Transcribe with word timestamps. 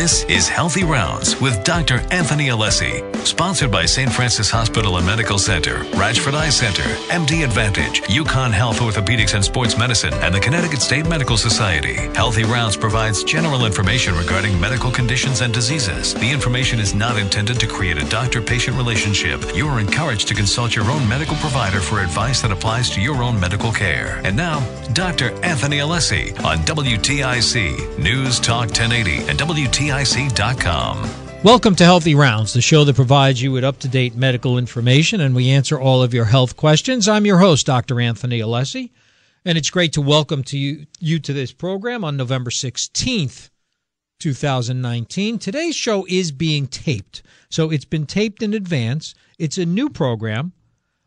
This 0.00 0.24
is 0.30 0.48
Healthy 0.48 0.84
Rounds 0.84 1.38
with 1.42 1.62
Dr. 1.62 1.96
Anthony 2.10 2.46
Alessi, 2.46 3.04
sponsored 3.22 3.70
by 3.70 3.84
St. 3.84 4.10
Francis 4.10 4.48
Hospital 4.48 4.96
and 4.96 5.04
Medical 5.04 5.38
Center, 5.38 5.84
Ratchford 5.92 6.32
Eye 6.32 6.48
Center, 6.48 6.84
MD 7.12 7.44
Advantage, 7.44 8.00
UConn 8.04 8.50
Health 8.50 8.80
Orthopedics 8.80 9.34
and 9.34 9.44
Sports 9.44 9.76
Medicine, 9.76 10.14
and 10.22 10.34
the 10.34 10.40
Connecticut 10.40 10.80
State 10.80 11.06
Medical 11.06 11.36
Society. 11.36 11.96
Healthy 12.14 12.44
Rounds 12.44 12.78
provides 12.78 13.22
general 13.24 13.66
information 13.66 14.14
regarding 14.14 14.58
medical 14.58 14.90
conditions 14.90 15.42
and 15.42 15.52
diseases. 15.52 16.14
The 16.14 16.30
information 16.30 16.80
is 16.80 16.94
not 16.94 17.18
intended 17.18 17.60
to 17.60 17.66
create 17.66 17.98
a 17.98 18.08
doctor 18.08 18.40
patient 18.40 18.78
relationship. 18.78 19.54
You 19.54 19.68
are 19.68 19.80
encouraged 19.80 20.28
to 20.28 20.34
consult 20.34 20.74
your 20.74 20.90
own 20.90 21.06
medical 21.06 21.36
provider 21.36 21.80
for 21.80 22.00
advice 22.00 22.40
that 22.40 22.52
applies 22.52 22.88
to 22.92 23.02
your 23.02 23.22
own 23.22 23.38
medical 23.38 23.70
care. 23.70 24.22
And 24.24 24.34
now, 24.34 24.60
Dr. 24.94 25.32
Anthony 25.44 25.80
Alessi 25.80 26.42
on 26.42 26.56
WTIC 26.60 27.98
News 27.98 28.40
Talk 28.40 28.68
1080 28.68 29.28
and 29.28 29.38
WTIC.com. 29.90 31.42
Welcome 31.42 31.74
to 31.74 31.82
Healthy 31.82 32.14
Rounds, 32.14 32.52
the 32.52 32.60
show 32.60 32.84
that 32.84 32.94
provides 32.94 33.42
you 33.42 33.50
with 33.50 33.64
up 33.64 33.80
to 33.80 33.88
date 33.88 34.14
medical 34.14 34.56
information 34.56 35.20
and 35.20 35.34
we 35.34 35.50
answer 35.50 35.80
all 35.80 36.00
of 36.00 36.14
your 36.14 36.26
health 36.26 36.56
questions. 36.56 37.08
I'm 37.08 37.26
your 37.26 37.38
host, 37.38 37.66
Dr. 37.66 38.00
Anthony 38.00 38.38
Alessi, 38.38 38.92
and 39.44 39.58
it's 39.58 39.68
great 39.68 39.92
to 39.94 40.00
welcome 40.00 40.44
to 40.44 40.56
you, 40.56 40.86
you 41.00 41.18
to 41.18 41.32
this 41.32 41.50
program 41.50 42.04
on 42.04 42.16
November 42.16 42.50
16th, 42.50 43.50
2019. 44.20 45.40
Today's 45.40 45.74
show 45.74 46.06
is 46.08 46.30
being 46.30 46.68
taped, 46.68 47.22
so 47.48 47.70
it's 47.70 47.84
been 47.84 48.06
taped 48.06 48.44
in 48.44 48.54
advance. 48.54 49.16
It's 49.40 49.58
a 49.58 49.66
new 49.66 49.90
program, 49.90 50.52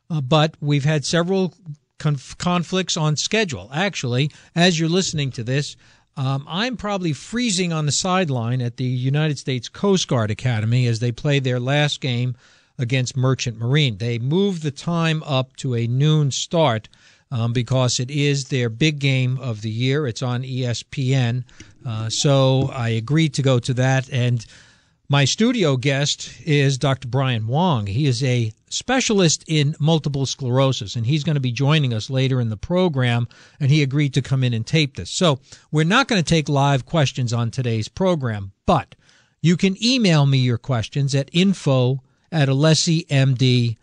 uh, 0.10 0.20
but 0.20 0.56
we've 0.60 0.84
had 0.84 1.06
several 1.06 1.54
conf- 2.00 2.38
conflicts 2.38 2.98
on 2.98 3.16
schedule. 3.16 3.70
Actually, 3.74 4.30
as 4.54 4.78
you're 4.78 4.90
listening 4.90 5.32
to 5.32 5.44
this, 5.44 5.78
um, 6.16 6.46
I'm 6.48 6.78
probably 6.78 7.14
freezing 7.14 7.74
on 7.74 7.86
the 7.86 7.92
sideline 7.92 8.62
at 8.62 8.78
the 8.78 8.84
United 8.84 9.40
States 9.40 9.70
Coast 9.70 10.08
Guard 10.08 10.30
Academy 10.32 10.86
as 10.88 11.00
they 11.00 11.12
play 11.12 11.40
their 11.40 11.60
last 11.60 12.02
game 12.02 12.36
against 12.78 13.18
Merchant 13.18 13.58
Marine. 13.58 13.98
They 13.98 14.20
moved 14.20 14.64
the 14.64 14.72
time 14.72 15.24
up 15.24 15.56
to 15.58 15.76
a 15.76 15.88
noon 15.88 16.32
start 16.32 16.90
um, 17.32 17.52
because 17.52 18.00
it 18.00 18.12
is 18.12 18.46
their 18.46 18.70
big 18.70 19.00
game 19.00 19.40
of 19.40 19.62
the 19.62 19.70
year. 19.70 20.06
It's 20.06 20.22
on 20.22 20.44
ESPN. 20.44 21.44
Uh, 21.86 22.10
so 22.10 22.70
I 22.72 22.90
agreed 22.90 23.34
to 23.36 23.42
go 23.42 23.60
to 23.60 23.74
that. 23.74 24.10
And 24.12 24.46
my 25.10 25.26
studio 25.26 25.76
guest 25.76 26.32
is 26.46 26.78
Dr. 26.78 27.08
Brian 27.08 27.48
Wong. 27.48 27.88
He 27.88 28.06
is 28.06 28.24
a 28.24 28.54
specialist 28.70 29.44
in 29.48 29.76
multiple 29.80 30.26
sclerosis, 30.26 30.96
and 30.96 31.06
he's 31.06 31.24
going 31.24 31.36
to 31.36 31.42
be 31.42 31.52
joining 31.52 31.94
us 31.94 32.10
later 32.10 32.40
in 32.42 32.50
the 32.50 32.58
program. 32.58 33.28
And 33.60 33.70
he 33.70 33.84
agreed 33.84 34.14
to 34.16 34.22
come 34.22 34.44
in 34.44 34.54
and 34.54 34.66
tape 34.66 34.96
this. 34.96 35.12
So 35.12 35.40
we're 35.72 35.84
not 35.84 36.08
going 36.08 36.24
to 36.24 36.28
take 36.28 36.48
live 36.50 36.86
questions 36.86 37.34
on 37.34 37.52
today's 37.52 37.88
program, 37.88 38.54
but 38.66 38.96
you 39.42 39.58
can 39.58 39.76
email 39.84 40.26
me 40.26 40.38
your 40.38 40.58
questions 40.58 41.14
at 41.14 41.30
info 41.34 42.02
at 42.32 42.48
alessimd.com. 42.48 43.78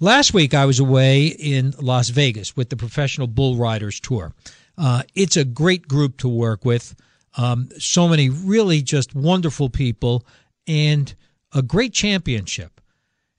Last 0.00 0.32
week, 0.32 0.54
I 0.54 0.64
was 0.64 0.80
away 0.80 1.26
in 1.26 1.74
Las 1.80 2.08
Vegas 2.08 2.56
with 2.56 2.70
the 2.70 2.76
Professional 2.76 3.26
Bull 3.26 3.56
Riders 3.56 4.00
Tour. 4.00 4.32
Uh, 4.78 5.02
it's 5.14 5.36
a 5.36 5.44
great 5.44 5.86
group 5.86 6.16
to 6.18 6.28
work 6.28 6.64
with. 6.64 6.94
Um, 7.36 7.70
so 7.78 8.08
many 8.08 8.28
really 8.28 8.82
just 8.82 9.14
wonderful 9.14 9.70
people 9.70 10.26
and 10.66 11.14
a 11.52 11.62
great 11.62 11.92
championship. 11.92 12.80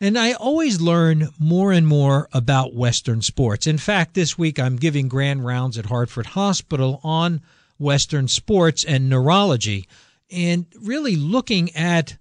And 0.01 0.17
I 0.17 0.33
always 0.33 0.81
learn 0.81 1.29
more 1.39 1.71
and 1.71 1.87
more 1.87 2.27
about 2.33 2.73
Western 2.73 3.21
sports. 3.21 3.67
In 3.67 3.77
fact, 3.77 4.15
this 4.15 4.37
week 4.37 4.59
I'm 4.59 4.75
giving 4.75 5.07
grand 5.07 5.45
rounds 5.45 5.77
at 5.77 5.85
Hartford 5.85 6.25
Hospital 6.27 6.99
on 7.03 7.41
Western 7.77 8.27
sports 8.27 8.83
and 8.83 9.09
neurology 9.09 9.87
and 10.29 10.65
really 10.81 11.15
looking 11.15 11.73
at 11.75 12.17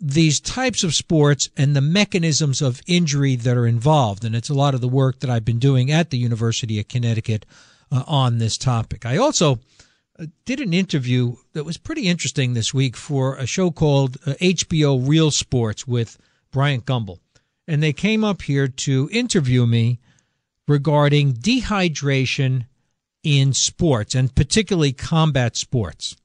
these 0.00 0.40
types 0.40 0.82
of 0.82 0.94
sports 0.94 1.50
and 1.56 1.76
the 1.76 1.80
mechanisms 1.80 2.62
of 2.62 2.80
injury 2.86 3.36
that 3.36 3.56
are 3.56 3.66
involved. 3.66 4.24
And 4.24 4.34
it's 4.34 4.48
a 4.48 4.54
lot 4.54 4.74
of 4.74 4.80
the 4.80 4.88
work 4.88 5.20
that 5.20 5.30
I've 5.30 5.44
been 5.44 5.58
doing 5.58 5.90
at 5.90 6.10
the 6.10 6.18
University 6.18 6.80
of 6.80 6.88
Connecticut 6.88 7.44
uh, 7.92 8.02
on 8.06 8.38
this 8.38 8.56
topic. 8.56 9.04
I 9.04 9.18
also 9.18 9.60
did 10.44 10.60
an 10.60 10.72
interview 10.72 11.36
that 11.52 11.64
was 11.64 11.76
pretty 11.76 12.08
interesting 12.08 12.54
this 12.54 12.74
week 12.74 12.96
for 12.96 13.36
a 13.36 13.46
show 13.46 13.70
called 13.70 14.16
uh, 14.26 14.34
HBO 14.34 15.08
Real 15.08 15.30
Sports 15.30 15.86
with 15.86 16.18
Bryant 16.50 16.84
Gumbel. 16.84 17.18
And 17.66 17.82
they 17.82 17.92
came 17.92 18.24
up 18.24 18.42
here 18.42 18.68
to 18.68 19.08
interview 19.12 19.66
me 19.66 20.00
regarding 20.66 21.34
dehydration 21.34 22.66
in 23.22 23.52
sports 23.52 24.14
and 24.14 24.34
particularly 24.34 24.92
combat 24.92 25.56
sports. 25.56 26.16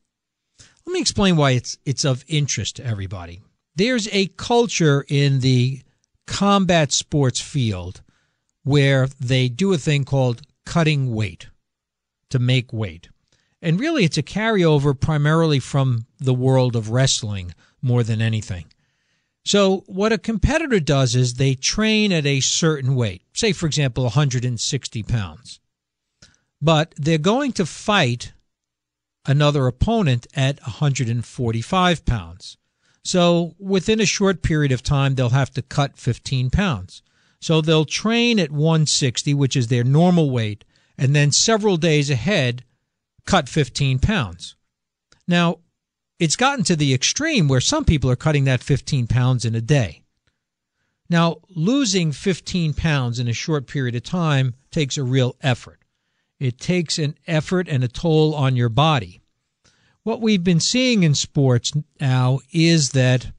Let 0.86 0.94
me 0.94 1.02
explain 1.02 1.36
why 1.36 1.52
it's 1.52 1.78
it's 1.86 2.06
of 2.06 2.24
interest 2.28 2.78
to 2.78 2.86
everybody. 2.86 3.42
There's 3.76 4.08
a 4.12 4.28
culture 4.38 5.06
in 5.08 5.40
the 5.40 5.82
combat 6.28 6.92
sports 6.92 7.40
field 7.40 8.02
where 8.64 9.08
they 9.20 9.50
do 9.50 9.74
a 9.74 9.78
thing 9.78 10.06
called 10.06 10.42
cutting 10.66 11.14
weight 11.14 11.48
to 12.30 12.40
make 12.40 12.72
weight. 12.72 13.10
And 13.66 13.80
really, 13.80 14.04
it's 14.04 14.20
a 14.20 14.22
carryover 14.22 14.98
primarily 14.98 15.58
from 15.60 16.06
the 16.20 16.36
world 16.36 16.76
of 16.76 16.92
wrestling 16.92 17.56
more 17.82 18.04
than 18.04 18.22
anything. 18.22 18.66
So, 19.44 19.84
what 19.88 20.14
a 20.14 20.20
competitor 20.20 20.80
does 20.80 21.16
is 21.16 21.34
they 21.34 21.56
train 21.56 22.12
at 22.12 22.28
a 22.28 22.42
certain 22.42 22.94
weight, 22.94 23.24
say, 23.34 23.54
for 23.54 23.66
example, 23.66 24.04
160 24.04 25.02
pounds. 25.02 25.60
But 26.62 26.94
they're 26.96 27.18
going 27.18 27.54
to 27.54 27.66
fight 27.66 28.34
another 29.26 29.66
opponent 29.66 30.28
at 30.36 30.62
145 30.62 32.06
pounds. 32.06 32.58
So, 33.04 33.56
within 33.58 34.00
a 34.00 34.06
short 34.06 34.44
period 34.44 34.74
of 34.74 34.84
time, 34.84 35.16
they'll 35.16 35.30
have 35.30 35.52
to 35.56 35.64
cut 35.64 35.98
15 35.98 36.52
pounds. 36.52 37.02
So, 37.40 37.62
they'll 37.62 37.86
train 37.86 38.38
at 38.38 38.52
160, 38.52 39.34
which 39.34 39.58
is 39.58 39.70
their 39.70 39.84
normal 39.84 40.30
weight, 40.30 40.64
and 41.00 41.16
then 41.16 41.32
several 41.32 41.78
days 41.78 42.12
ahead, 42.12 42.64
cut 43.26 43.50
15 43.50 44.00
pounds. 44.00 44.56
Now, 45.28 45.60
it's 46.20 46.36
gotten 46.36 46.64
to 46.66 46.76
the 46.76 46.94
extreme 46.94 47.48
where 47.48 47.62
some 47.62 47.84
people 47.84 48.10
are 48.10 48.16
cutting 48.16 48.46
that 48.46 48.64
15 48.64 49.08
pounds 49.08 49.44
in 49.46 49.56
a 49.56 49.62
day. 49.62 50.04
Now, 51.10 51.38
losing 51.50 52.12
15 52.12 52.74
pounds 52.74 53.20
in 53.20 53.28
a 53.28 53.34
short 53.34 53.68
period 53.68 53.96
of 53.96 54.04
time 54.04 54.56
takes 54.72 54.98
a 54.98 55.04
real 55.04 55.36
effort. 55.42 55.80
It 56.40 56.60
takes 56.60 56.98
an 56.98 57.16
effort 57.28 57.68
and 57.68 57.84
a 57.84 57.88
toll 57.88 58.34
on 58.34 58.56
your 58.56 58.70
body. 58.70 59.22
What 60.04 60.22
we've 60.22 60.44
been 60.44 60.60
seeing 60.60 61.04
in 61.04 61.16
sports 61.16 61.74
now 62.00 62.40
is 62.52 62.92
that 62.92 63.32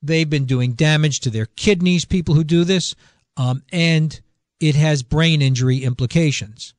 they've 0.00 0.28
been 0.28 0.44
doing 0.44 0.72
damage 0.72 1.20
to 1.20 1.30
their 1.30 1.46
kidneys, 1.46 2.04
people 2.04 2.34
who 2.34 2.44
do 2.44 2.64
this, 2.64 2.94
um, 3.36 3.62
and 3.72 4.20
it 4.60 4.74
has 4.74 5.02
brain 5.02 5.42
injury 5.42 5.78
implications. 5.78 6.74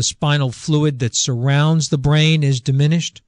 The 0.00 0.04
spinal 0.04 0.50
fluid 0.50 0.98
that 1.00 1.14
surrounds 1.14 1.90
the 1.90 1.98
brain 1.98 2.42
is 2.42 2.62
diminished. 2.62 3.20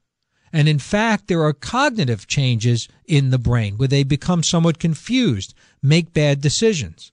And 0.55 0.71
in 0.71 0.79
fact, 0.79 1.29
there 1.29 1.43
are 1.43 1.53
cognitive 1.53 2.27
changes 2.27 2.89
in 3.05 3.29
the 3.29 3.37
brain 3.37 3.77
where 3.77 3.89
they 3.89 4.05
become 4.05 4.43
somewhat 4.43 4.79
confused, 4.79 5.53
make 5.83 6.15
bad 6.15 6.41
decisions. 6.41 7.13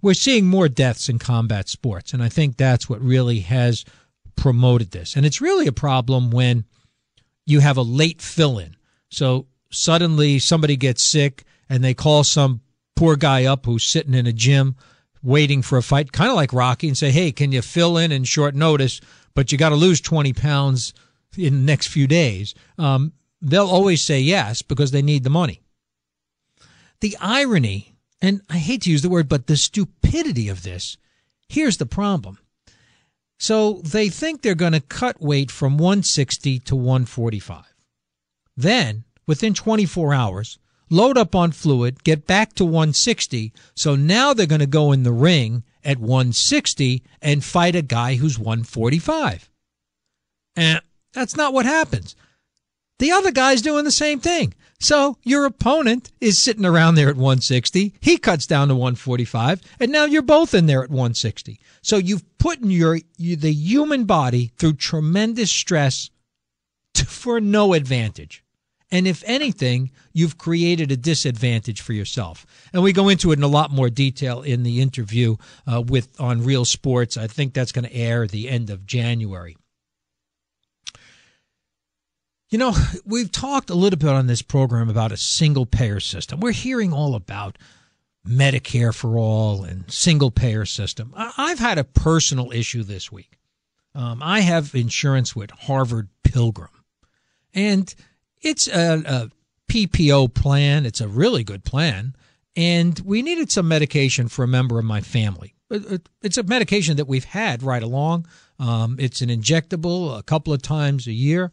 We're 0.00 0.14
seeing 0.14 0.46
more 0.46 0.68
deaths 0.68 1.08
in 1.08 1.18
combat 1.18 1.68
sports, 1.68 2.14
and 2.14 2.22
I 2.22 2.28
think 2.28 2.56
that's 2.56 2.88
what 2.88 3.00
really 3.00 3.40
has 3.40 3.84
promoted 4.36 4.92
this. 4.92 5.16
And 5.16 5.26
it's 5.26 5.40
really 5.40 5.66
a 5.66 5.72
problem 5.72 6.30
when 6.30 6.64
you 7.44 7.58
have 7.58 7.76
a 7.76 7.82
late 7.82 8.22
fill 8.22 8.60
in. 8.60 8.76
So 9.10 9.48
suddenly 9.72 10.38
somebody 10.38 10.76
gets 10.76 11.02
sick 11.02 11.42
and 11.68 11.82
they 11.82 11.94
call 11.94 12.22
some 12.22 12.60
poor 12.94 13.16
guy 13.16 13.44
up 13.44 13.66
who's 13.66 13.82
sitting 13.82 14.14
in 14.14 14.28
a 14.28 14.32
gym 14.32 14.76
waiting 15.22 15.62
for 15.62 15.78
a 15.78 15.82
fight, 15.82 16.12
kind 16.12 16.30
of 16.30 16.36
like 16.36 16.52
Rocky, 16.52 16.88
and 16.88 16.98
say, 16.98 17.10
hey, 17.10 17.32
can 17.32 17.52
you 17.52 17.62
fill 17.62 17.96
in 17.96 18.12
in 18.12 18.24
short 18.24 18.54
notice, 18.54 19.00
but 19.34 19.52
you 19.52 19.58
got 19.58 19.70
to 19.70 19.76
lose 19.76 20.00
20 20.00 20.32
pounds 20.32 20.92
in 21.36 21.54
the 21.54 21.66
next 21.66 21.88
few 21.88 22.06
days? 22.06 22.54
Um, 22.78 23.12
they'll 23.40 23.66
always 23.66 24.02
say 24.02 24.20
yes 24.20 24.62
because 24.62 24.90
they 24.90 25.02
need 25.02 25.24
the 25.24 25.30
money. 25.30 25.60
The 27.00 27.16
irony, 27.20 27.94
and 28.20 28.42
I 28.48 28.58
hate 28.58 28.82
to 28.82 28.90
use 28.90 29.02
the 29.02 29.08
word, 29.08 29.28
but 29.28 29.46
the 29.46 29.56
stupidity 29.56 30.48
of 30.48 30.62
this, 30.62 30.96
here's 31.48 31.78
the 31.78 31.86
problem. 31.86 32.38
So 33.38 33.80
they 33.82 34.08
think 34.08 34.42
they're 34.42 34.54
going 34.54 34.72
to 34.72 34.80
cut 34.80 35.20
weight 35.20 35.50
from 35.50 35.76
160 35.76 36.60
to 36.60 36.76
145. 36.76 37.64
Then, 38.56 39.04
within 39.26 39.54
24 39.54 40.14
hours, 40.14 40.58
load 40.92 41.18
up 41.18 41.34
on 41.34 41.50
fluid, 41.52 42.04
get 42.04 42.26
back 42.26 42.52
to 42.54 42.64
160. 42.64 43.52
So 43.74 43.96
now 43.96 44.32
they're 44.32 44.46
going 44.46 44.60
to 44.60 44.66
go 44.66 44.92
in 44.92 45.02
the 45.02 45.12
ring 45.12 45.64
at 45.84 45.98
160 45.98 47.02
and 47.20 47.42
fight 47.42 47.74
a 47.74 47.82
guy 47.82 48.16
who's 48.16 48.38
145. 48.38 49.50
And 50.54 50.80
that's 51.12 51.36
not 51.36 51.52
what 51.52 51.66
happens. 51.66 52.14
The 52.98 53.10
other 53.10 53.32
guy's 53.32 53.62
doing 53.62 53.84
the 53.84 53.90
same 53.90 54.20
thing. 54.20 54.54
So 54.78 55.16
your 55.22 55.44
opponent 55.44 56.10
is 56.20 56.38
sitting 56.38 56.64
around 56.64 56.96
there 56.96 57.08
at 57.08 57.16
160. 57.16 57.94
He 58.00 58.16
cuts 58.16 58.46
down 58.46 58.68
to 58.68 58.74
145, 58.74 59.60
and 59.80 59.92
now 59.92 60.04
you're 60.04 60.22
both 60.22 60.54
in 60.54 60.66
there 60.66 60.82
at 60.82 60.90
160. 60.90 61.60
So 61.82 61.96
you've 61.96 62.24
put 62.38 62.60
your, 62.60 62.98
the 63.18 63.52
human 63.52 64.04
body 64.04 64.52
through 64.56 64.74
tremendous 64.74 65.50
stress 65.50 66.10
for 67.06 67.40
no 67.40 67.74
advantage. 67.74 68.41
And 68.92 69.08
if 69.08 69.24
anything, 69.26 69.90
you've 70.12 70.36
created 70.36 70.92
a 70.92 70.96
disadvantage 70.98 71.80
for 71.80 71.94
yourself. 71.94 72.46
And 72.74 72.82
we 72.82 72.92
go 72.92 73.08
into 73.08 73.32
it 73.32 73.38
in 73.38 73.42
a 73.42 73.48
lot 73.48 73.70
more 73.70 73.88
detail 73.88 74.42
in 74.42 74.62
the 74.62 74.82
interview 74.82 75.36
uh, 75.66 75.80
with 75.80 76.08
on 76.20 76.44
Real 76.44 76.66
Sports. 76.66 77.16
I 77.16 77.26
think 77.26 77.54
that's 77.54 77.72
going 77.72 77.86
to 77.86 77.96
air 77.96 78.26
the 78.26 78.50
end 78.50 78.68
of 78.68 78.84
January. 78.84 79.56
You 82.50 82.58
know, 82.58 82.74
we've 83.06 83.32
talked 83.32 83.70
a 83.70 83.74
little 83.74 83.98
bit 83.98 84.10
on 84.10 84.26
this 84.26 84.42
program 84.42 84.90
about 84.90 85.10
a 85.10 85.16
single 85.16 85.64
payer 85.64 85.98
system. 85.98 86.38
We're 86.40 86.52
hearing 86.52 86.92
all 86.92 87.14
about 87.14 87.56
Medicare 88.28 88.94
for 88.94 89.16
all 89.16 89.64
and 89.64 89.90
single 89.90 90.30
payer 90.30 90.66
system. 90.66 91.14
I've 91.16 91.58
had 91.58 91.78
a 91.78 91.84
personal 91.84 92.52
issue 92.52 92.82
this 92.82 93.10
week. 93.10 93.38
Um, 93.94 94.22
I 94.22 94.40
have 94.40 94.74
insurance 94.74 95.34
with 95.34 95.50
Harvard 95.50 96.10
Pilgrim, 96.22 96.70
and 97.54 97.94
it's 98.42 98.68
a, 98.68 99.02
a 99.06 99.30
PPO 99.70 100.34
plan. 100.34 100.84
It's 100.84 101.00
a 101.00 101.08
really 101.08 101.44
good 101.44 101.64
plan, 101.64 102.14
and 102.56 102.98
we 103.00 103.22
needed 103.22 103.50
some 103.50 103.68
medication 103.68 104.28
for 104.28 104.44
a 104.44 104.48
member 104.48 104.78
of 104.78 104.84
my 104.84 105.00
family. 105.00 105.54
It's 106.22 106.36
a 106.36 106.42
medication 106.42 106.98
that 106.98 107.08
we've 107.08 107.24
had 107.24 107.62
right 107.62 107.82
along. 107.82 108.26
Um, 108.58 108.96
it's 108.98 109.22
an 109.22 109.30
injectable 109.30 110.18
a 110.18 110.22
couple 110.22 110.52
of 110.52 110.60
times 110.60 111.06
a 111.06 111.12
year, 111.12 111.50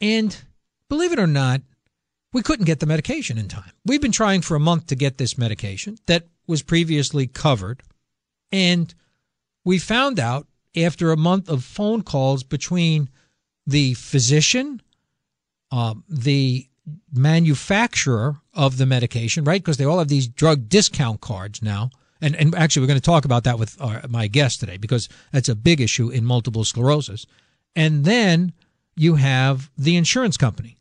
and 0.00 0.36
believe 0.88 1.12
it 1.12 1.18
or 1.18 1.26
not, 1.26 1.60
we 2.32 2.42
couldn't 2.42 2.64
get 2.66 2.80
the 2.80 2.86
medication 2.86 3.38
in 3.38 3.48
time. 3.48 3.70
We've 3.86 4.02
been 4.02 4.12
trying 4.12 4.40
for 4.40 4.56
a 4.56 4.60
month 4.60 4.88
to 4.88 4.96
get 4.96 5.18
this 5.18 5.38
medication 5.38 5.96
that 6.06 6.26
was 6.46 6.62
previously 6.62 7.26
covered. 7.26 7.82
And 8.50 8.92
we 9.64 9.78
found 9.78 10.18
out 10.18 10.46
after 10.76 11.12
a 11.12 11.16
month 11.16 11.48
of 11.48 11.64
phone 11.64 12.02
calls 12.02 12.42
between 12.42 13.08
the 13.66 13.94
physician, 13.94 14.82
uh, 15.74 15.94
the 16.08 16.68
manufacturer 17.12 18.36
of 18.54 18.76
the 18.78 18.86
medication, 18.86 19.42
right? 19.42 19.60
Because 19.60 19.76
they 19.76 19.84
all 19.84 19.98
have 19.98 20.06
these 20.06 20.28
drug 20.28 20.68
discount 20.68 21.20
cards 21.20 21.62
now. 21.62 21.90
And, 22.20 22.36
and 22.36 22.54
actually, 22.54 22.82
we're 22.82 22.88
going 22.88 23.00
to 23.00 23.04
talk 23.04 23.24
about 23.24 23.42
that 23.42 23.58
with 23.58 23.76
our, 23.80 24.02
my 24.08 24.28
guest 24.28 24.60
today 24.60 24.76
because 24.76 25.08
that's 25.32 25.48
a 25.48 25.56
big 25.56 25.80
issue 25.80 26.10
in 26.10 26.24
multiple 26.24 26.62
sclerosis. 26.62 27.26
And 27.74 28.04
then 28.04 28.52
you 28.94 29.16
have 29.16 29.68
the 29.76 29.96
insurance 29.96 30.36
company. 30.36 30.76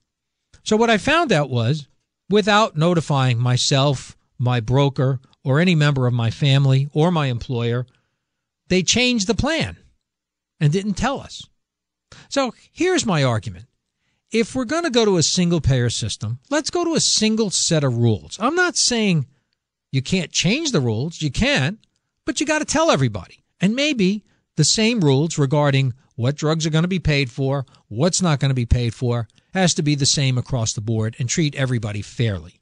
So 0.61 0.77
what 0.77 0.91
I 0.91 0.99
found 0.99 1.31
out 1.31 1.49
was 1.49 1.87
without 2.29 2.77
notifying 2.77 3.39
myself, 3.39 4.15
my 4.37 4.59
broker, 4.59 5.19
or 5.43 5.59
any 5.59 5.73
member 5.73 6.05
of 6.05 6.13
my 6.13 6.29
family 6.29 6.87
or 6.93 7.09
my 7.09 7.27
employer, 7.27 7.87
they 8.67 8.83
changed 8.83 9.25
the 9.25 9.33
plan 9.33 9.75
and 10.59 10.71
didn't 10.71 10.93
tell 10.93 11.19
us. 11.19 11.47
So 12.29 12.53
here's 12.71 13.07
my 13.07 13.23
argument. 13.23 13.65
If 14.33 14.55
we're 14.55 14.65
going 14.65 14.83
to 14.83 14.89
go 14.89 15.05
to 15.05 15.17
a 15.17 15.23
single 15.23 15.61
payer 15.61 15.91
system, 15.91 16.39
let's 16.49 16.71
go 16.71 16.83
to 16.83 16.95
a 16.95 16.99
single 16.99 17.51
set 17.51 17.83
of 17.83 17.97
rules. 17.97 18.35
I'm 18.41 18.55
not 18.55 18.75
saying 18.75 19.27
you 19.91 20.01
can't 20.01 20.31
change 20.31 20.71
the 20.71 20.81
rules, 20.81 21.21
you 21.21 21.29
can, 21.29 21.77
but 22.25 22.39
you 22.39 22.47
got 22.47 22.59
to 22.59 22.65
tell 22.65 22.89
everybody. 22.89 23.43
And 23.61 23.75
maybe 23.75 24.25
the 24.55 24.63
same 24.63 25.01
rules 25.01 25.37
regarding 25.37 25.93
what 26.15 26.35
drugs 26.35 26.65
are 26.65 26.71
going 26.71 26.83
to 26.83 26.87
be 26.87 26.97
paid 26.97 27.29
for, 27.29 27.67
what's 27.89 28.23
not 28.23 28.39
going 28.39 28.49
to 28.49 28.55
be 28.55 28.65
paid 28.65 28.95
for, 28.95 29.27
has 29.53 29.75
to 29.75 29.83
be 29.83 29.93
the 29.93 30.07
same 30.07 30.39
across 30.39 30.73
the 30.73 30.81
board 30.81 31.15
and 31.19 31.29
treat 31.29 31.53
everybody 31.53 32.01
fairly. 32.01 32.59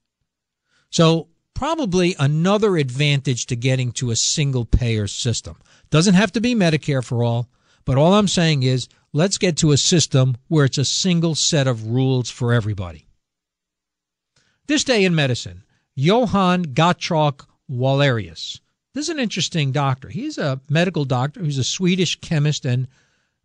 So, 0.90 1.30
probably 1.54 2.18
another 2.20 2.76
advantage 2.76 3.46
to 3.46 3.56
getting 3.56 3.94
to 3.94 4.12
a 4.12 4.16
single 4.18 4.66
payer 4.66 5.08
system. 5.08 5.56
Doesn't 5.90 6.16
have 6.16 6.34
to 6.34 6.42
be 6.42 6.54
Medicare 6.54 7.04
for 7.04 7.24
all, 7.24 7.50
but 7.86 7.98
all 7.98 8.14
I'm 8.14 8.28
saying 8.28 8.64
is 8.64 8.90
let's 9.14 9.38
get 9.38 9.58
to 9.58 9.72
a 9.72 9.78
system 9.78 10.38
where 10.48 10.66
it's 10.66 10.78
a 10.78 10.86
single 10.86 11.36
set 11.36 11.68
of 11.68 11.88
rules 11.88 12.30
for 12.30 12.54
everybody. 12.54 13.06
This 14.68 14.84
day 14.84 15.04
in 15.04 15.16
medicine, 15.16 15.64
Johann 15.96 16.66
Gottschalk 16.74 17.46
Wallerius. 17.70 18.60
This 18.94 19.06
is 19.06 19.10
an 19.10 19.20
interesting 19.20 19.72
doctor. 19.72 20.10
He's 20.10 20.38
a 20.38 20.60
medical 20.70 21.06
doctor 21.06 21.44
He's 21.44 21.58
a 21.58 21.64
Swedish 21.64 22.20
chemist 22.20 22.66
and 22.66 22.88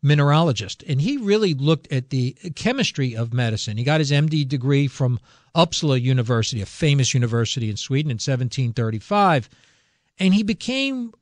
mineralogist, 0.04 0.84
and 0.88 1.00
he 1.00 1.16
really 1.16 1.54
looked 1.54 1.90
at 1.92 2.10
the 2.10 2.32
chemistry 2.54 3.16
of 3.16 3.32
medicine. 3.32 3.76
He 3.76 3.84
got 3.84 4.00
his 4.00 4.10
MD 4.10 4.46
degree 4.46 4.86
from 4.86 5.18
Uppsala 5.54 6.00
University, 6.00 6.60
a 6.62 6.66
famous 6.66 7.14
university 7.14 7.70
in 7.70 7.76
Sweden, 7.76 8.10
in 8.10 8.16
1735, 8.16 9.48
and 10.18 10.34
he 10.34 10.42
became 10.42 11.12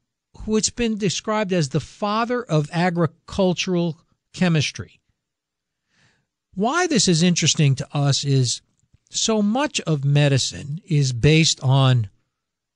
what's 0.44 0.70
been 0.70 0.98
described 0.98 1.52
as 1.52 1.68
the 1.68 1.80
father 1.80 2.42
of 2.42 2.68
agricultural 2.72 3.98
chemistry. 4.34 5.00
Why 6.54 6.86
this 6.86 7.08
is 7.08 7.22
interesting 7.22 7.74
to 7.76 7.96
us 7.96 8.24
is 8.24 8.60
so 9.10 9.40
much 9.42 9.80
of 9.82 10.04
medicine 10.04 10.80
is 10.84 11.12
based 11.12 11.62
on 11.62 12.08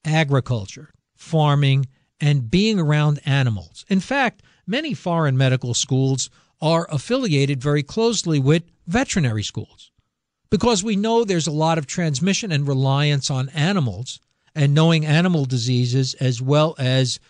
agriculture, 0.05 0.90
farming, 1.14 1.87
and 2.20 2.50
being 2.50 2.81
around 2.81 3.20
animals. 3.25 3.84
In 3.88 4.00
fact, 4.00 4.43
many 4.66 4.94
foreign 4.94 5.37
medical 5.37 5.75
schools 5.75 6.31
are 6.60 6.88
affiliated 6.90 7.62
very 7.62 7.82
closely 7.82 8.38
with 8.38 8.64
veterinary 8.87 9.43
schools 9.43 9.93
because 10.50 10.82
we 10.82 10.96
know 10.96 11.25
there's 11.25 11.46
a 11.46 11.52
lot 11.52 11.78
of 11.78 11.87
transmission 11.87 12.50
and 12.50 12.66
reliance 12.66 13.31
on 13.31 13.49
animals 13.50 14.19
and 14.54 14.75
knowing 14.75 15.06
animal 15.06 15.44
diseases 15.44 16.14
as 16.14 16.43
well 16.43 16.75
as 16.78 17.20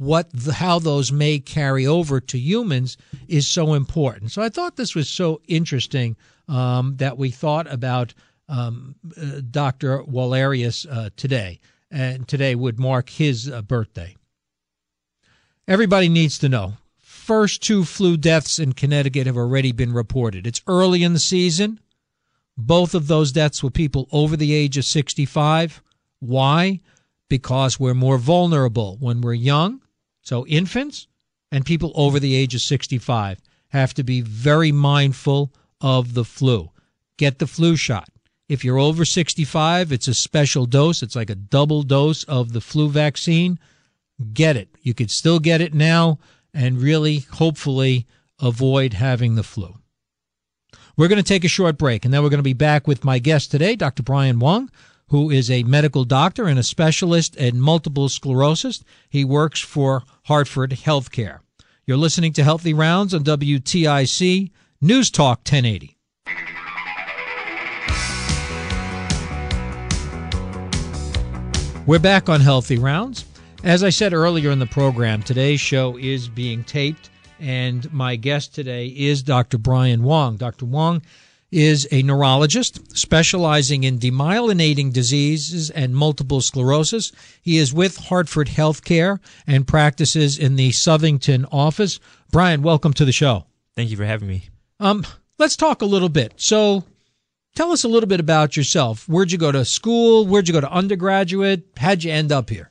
what 0.00 0.30
the, 0.32 0.54
how 0.54 0.78
those 0.78 1.12
may 1.12 1.38
carry 1.38 1.86
over 1.86 2.20
to 2.20 2.38
humans 2.38 2.96
is 3.28 3.46
so 3.46 3.74
important. 3.74 4.30
So 4.30 4.40
I 4.40 4.48
thought 4.48 4.76
this 4.76 4.94
was 4.94 5.10
so 5.10 5.42
interesting 5.46 6.16
um, 6.48 6.96
that 6.96 7.18
we 7.18 7.30
thought 7.30 7.70
about 7.70 8.14
um, 8.48 8.94
uh, 9.14 9.42
Dr. 9.50 10.02
Wallerius 10.04 10.86
uh, 10.90 11.10
today, 11.16 11.60
and 11.90 12.26
today 12.26 12.54
would 12.54 12.78
mark 12.80 13.10
his 13.10 13.50
uh, 13.50 13.60
birthday. 13.60 14.16
Everybody 15.68 16.08
needs 16.08 16.38
to 16.38 16.48
know. 16.48 16.78
First 16.98 17.62
two 17.62 17.84
flu 17.84 18.16
deaths 18.16 18.58
in 18.58 18.72
Connecticut 18.72 19.26
have 19.26 19.36
already 19.36 19.70
been 19.70 19.92
reported. 19.92 20.46
It's 20.46 20.62
early 20.66 21.02
in 21.02 21.12
the 21.12 21.18
season. 21.18 21.78
Both 22.56 22.94
of 22.94 23.06
those 23.06 23.32
deaths 23.32 23.62
were 23.62 23.70
people 23.70 24.08
over 24.12 24.34
the 24.34 24.54
age 24.54 24.78
of 24.78 24.86
65. 24.86 25.82
Why? 26.20 26.80
Because 27.28 27.78
we're 27.78 27.92
more 27.92 28.16
vulnerable 28.16 28.96
when 28.98 29.20
we're 29.20 29.34
young. 29.34 29.82
So 30.22 30.46
infants 30.46 31.06
and 31.50 31.64
people 31.64 31.92
over 31.94 32.20
the 32.20 32.34
age 32.34 32.54
of 32.54 32.60
65 32.60 33.40
have 33.68 33.94
to 33.94 34.04
be 34.04 34.20
very 34.20 34.72
mindful 34.72 35.52
of 35.80 36.14
the 36.14 36.24
flu. 36.24 36.70
Get 37.16 37.38
the 37.38 37.46
flu 37.46 37.76
shot. 37.76 38.08
If 38.48 38.64
you're 38.64 38.78
over 38.78 39.04
65, 39.04 39.92
it's 39.92 40.08
a 40.08 40.14
special 40.14 40.66
dose. 40.66 41.02
It's 41.02 41.14
like 41.16 41.30
a 41.30 41.36
double 41.36 41.82
dose 41.82 42.24
of 42.24 42.52
the 42.52 42.60
flu 42.60 42.88
vaccine 42.88 43.58
get 44.32 44.56
it. 44.56 44.68
You 44.82 44.94
could 44.94 45.10
still 45.10 45.38
get 45.38 45.60
it 45.60 45.74
now 45.74 46.18
and 46.52 46.80
really, 46.80 47.20
hopefully, 47.32 48.06
avoid 48.40 48.94
having 48.94 49.34
the 49.34 49.42
flu. 49.42 49.76
We're 50.96 51.08
going 51.08 51.22
to 51.22 51.28
take 51.28 51.44
a 51.44 51.48
short 51.48 51.78
break, 51.78 52.04
and 52.04 52.12
then 52.12 52.22
we're 52.22 52.30
going 52.30 52.38
to 52.38 52.42
be 52.42 52.52
back 52.52 52.86
with 52.86 53.04
my 53.04 53.18
guest 53.18 53.50
today, 53.50 53.76
Dr. 53.76 54.02
Brian 54.02 54.38
Wong, 54.38 54.70
who 55.10 55.28
is 55.28 55.50
a 55.50 55.64
medical 55.64 56.04
doctor 56.04 56.46
and 56.46 56.58
a 56.58 56.62
specialist 56.62 57.36
in 57.36 57.60
multiple 57.60 58.08
sclerosis. 58.08 58.82
He 59.08 59.24
works 59.24 59.60
for 59.60 60.04
Hartford 60.24 60.70
Healthcare. 60.70 61.40
You're 61.84 61.96
listening 61.96 62.32
to 62.34 62.44
Healthy 62.44 62.74
Rounds 62.74 63.12
on 63.12 63.24
WTIC 63.24 64.50
News 64.80 65.10
Talk 65.10 65.40
1080. 65.40 65.96
We're 71.86 71.98
back 71.98 72.28
on 72.28 72.40
Healthy 72.40 72.78
Rounds. 72.78 73.24
As 73.64 73.82
I 73.82 73.90
said 73.90 74.12
earlier 74.12 74.52
in 74.52 74.60
the 74.60 74.66
program, 74.66 75.24
today's 75.24 75.60
show 75.60 75.96
is 75.96 76.28
being 76.28 76.62
taped, 76.62 77.10
and 77.40 77.92
my 77.92 78.14
guest 78.14 78.54
today 78.54 78.86
is 78.86 79.24
Dr. 79.24 79.58
Brian 79.58 80.04
Wong. 80.04 80.36
Dr. 80.36 80.66
Wong 80.66 81.02
is 81.50 81.88
a 81.90 82.02
neurologist 82.02 82.96
specializing 82.96 83.84
in 83.84 83.98
demyelinating 83.98 84.92
diseases 84.92 85.70
and 85.70 85.94
multiple 85.94 86.40
sclerosis. 86.40 87.12
He 87.42 87.56
is 87.56 87.74
with 87.74 87.96
Hartford 87.96 88.48
Healthcare 88.48 89.18
and 89.46 89.66
practices 89.66 90.38
in 90.38 90.56
the 90.56 90.70
Southington 90.70 91.46
office. 91.50 91.98
Brian, 92.30 92.62
welcome 92.62 92.92
to 92.94 93.04
the 93.04 93.12
show. 93.12 93.46
Thank 93.74 93.90
you 93.90 93.96
for 93.96 94.04
having 94.04 94.28
me. 94.28 94.48
Um, 94.78 95.04
let's 95.38 95.56
talk 95.56 95.82
a 95.82 95.86
little 95.86 96.08
bit. 96.08 96.34
So, 96.36 96.84
tell 97.56 97.72
us 97.72 97.84
a 97.84 97.88
little 97.88 98.08
bit 98.08 98.20
about 98.20 98.56
yourself. 98.56 99.08
Where'd 99.08 99.32
you 99.32 99.38
go 99.38 99.52
to 99.52 99.64
school? 99.64 100.26
Where'd 100.26 100.48
you 100.48 100.54
go 100.54 100.60
to 100.60 100.70
undergraduate? 100.70 101.64
How'd 101.76 102.04
you 102.04 102.12
end 102.12 102.30
up 102.30 102.50
here? 102.50 102.70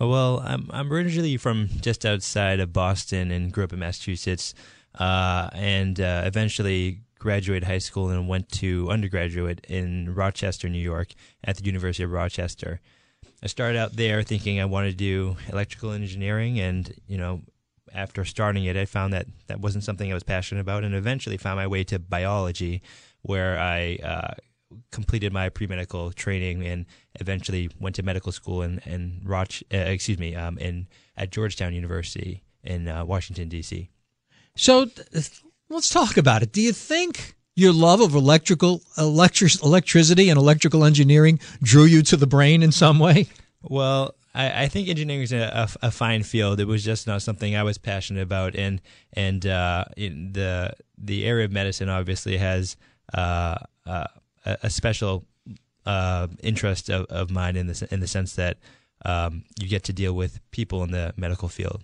Oh, 0.00 0.08
well, 0.08 0.42
I'm 0.44 0.68
I'm 0.72 0.92
originally 0.92 1.36
from 1.36 1.68
just 1.80 2.04
outside 2.04 2.58
of 2.58 2.72
Boston 2.72 3.30
and 3.30 3.52
grew 3.52 3.62
up 3.62 3.72
in 3.72 3.78
Massachusetts, 3.78 4.52
uh, 4.98 5.48
and 5.52 6.00
uh, 6.00 6.22
eventually 6.24 7.02
graduated 7.22 7.68
high 7.68 7.78
school 7.78 8.10
and 8.10 8.28
went 8.28 8.48
to 8.48 8.90
undergraduate 8.90 9.64
in 9.68 10.12
Rochester, 10.12 10.68
New 10.68 10.80
York, 10.80 11.14
at 11.44 11.56
the 11.56 11.64
University 11.64 12.02
of 12.02 12.10
Rochester. 12.10 12.80
I 13.42 13.46
started 13.46 13.78
out 13.78 13.94
there 13.94 14.24
thinking 14.24 14.60
I 14.60 14.64
wanted 14.64 14.90
to 14.90 14.96
do 14.96 15.36
electrical 15.48 15.92
engineering, 15.92 16.58
and 16.58 16.92
you 17.06 17.16
know, 17.16 17.42
after 17.94 18.24
starting 18.24 18.64
it, 18.64 18.76
I 18.76 18.86
found 18.86 19.12
that 19.12 19.26
that 19.46 19.60
wasn't 19.60 19.84
something 19.84 20.10
I 20.10 20.14
was 20.14 20.24
passionate 20.24 20.60
about, 20.60 20.82
and 20.82 20.96
eventually 20.96 21.36
found 21.36 21.56
my 21.56 21.66
way 21.68 21.84
to 21.84 22.00
biology, 22.00 22.82
where 23.22 23.56
I 23.56 23.98
uh, 24.02 24.34
completed 24.90 25.32
my 25.32 25.48
pre 25.48 25.68
medical 25.68 26.10
training 26.10 26.66
and 26.66 26.86
eventually 27.20 27.70
went 27.78 27.94
to 27.96 28.02
medical 28.02 28.32
school 28.32 28.62
in 28.62 28.80
in 28.84 29.22
Roch, 29.24 29.62
uh, 29.72 29.76
excuse 29.76 30.18
me, 30.18 30.34
um, 30.34 30.58
in 30.58 30.88
at 31.16 31.30
Georgetown 31.30 31.72
University 31.72 32.42
in 32.64 32.88
uh, 32.88 33.04
Washington 33.04 33.48
D.C. 33.48 33.90
So 34.56 34.86
let's 35.72 35.88
talk 35.88 36.16
about 36.16 36.42
it. 36.42 36.52
Do 36.52 36.60
you 36.60 36.72
think 36.72 37.34
your 37.54 37.72
love 37.72 38.00
of 38.00 38.14
electrical 38.14 38.82
electric, 38.98 39.62
electricity 39.62 40.28
and 40.28 40.38
electrical 40.38 40.84
engineering 40.84 41.40
drew 41.62 41.84
you 41.84 42.02
to 42.02 42.16
the 42.16 42.26
brain 42.26 42.62
in 42.62 42.72
some 42.72 42.98
way? 42.98 43.28
Well, 43.62 44.14
I, 44.34 44.64
I 44.64 44.68
think 44.68 44.88
engineering 44.88 45.22
is 45.22 45.32
a, 45.32 45.68
a, 45.82 45.86
a, 45.86 45.90
fine 45.90 46.22
field. 46.22 46.60
It 46.60 46.66
was 46.66 46.84
just 46.84 47.06
not 47.06 47.22
something 47.22 47.54
I 47.54 47.62
was 47.62 47.78
passionate 47.78 48.22
about, 48.22 48.56
and 48.56 48.80
and 49.12 49.46
uh, 49.46 49.84
the 49.96 50.72
the 50.96 51.24
area 51.24 51.44
of 51.44 51.52
medicine 51.52 51.88
obviously 51.88 52.38
has 52.38 52.76
uh, 53.14 53.58
uh, 53.86 54.06
a 54.44 54.70
special 54.70 55.26
uh, 55.84 56.28
interest 56.42 56.88
of, 56.88 57.06
of 57.06 57.30
mine 57.30 57.56
in 57.56 57.66
the 57.66 57.88
in 57.90 58.00
the 58.00 58.06
sense 58.06 58.34
that 58.36 58.58
um, 59.04 59.44
you 59.60 59.68
get 59.68 59.84
to 59.84 59.92
deal 59.92 60.14
with 60.14 60.40
people 60.50 60.82
in 60.82 60.92
the 60.92 61.12
medical 61.16 61.48
field. 61.48 61.82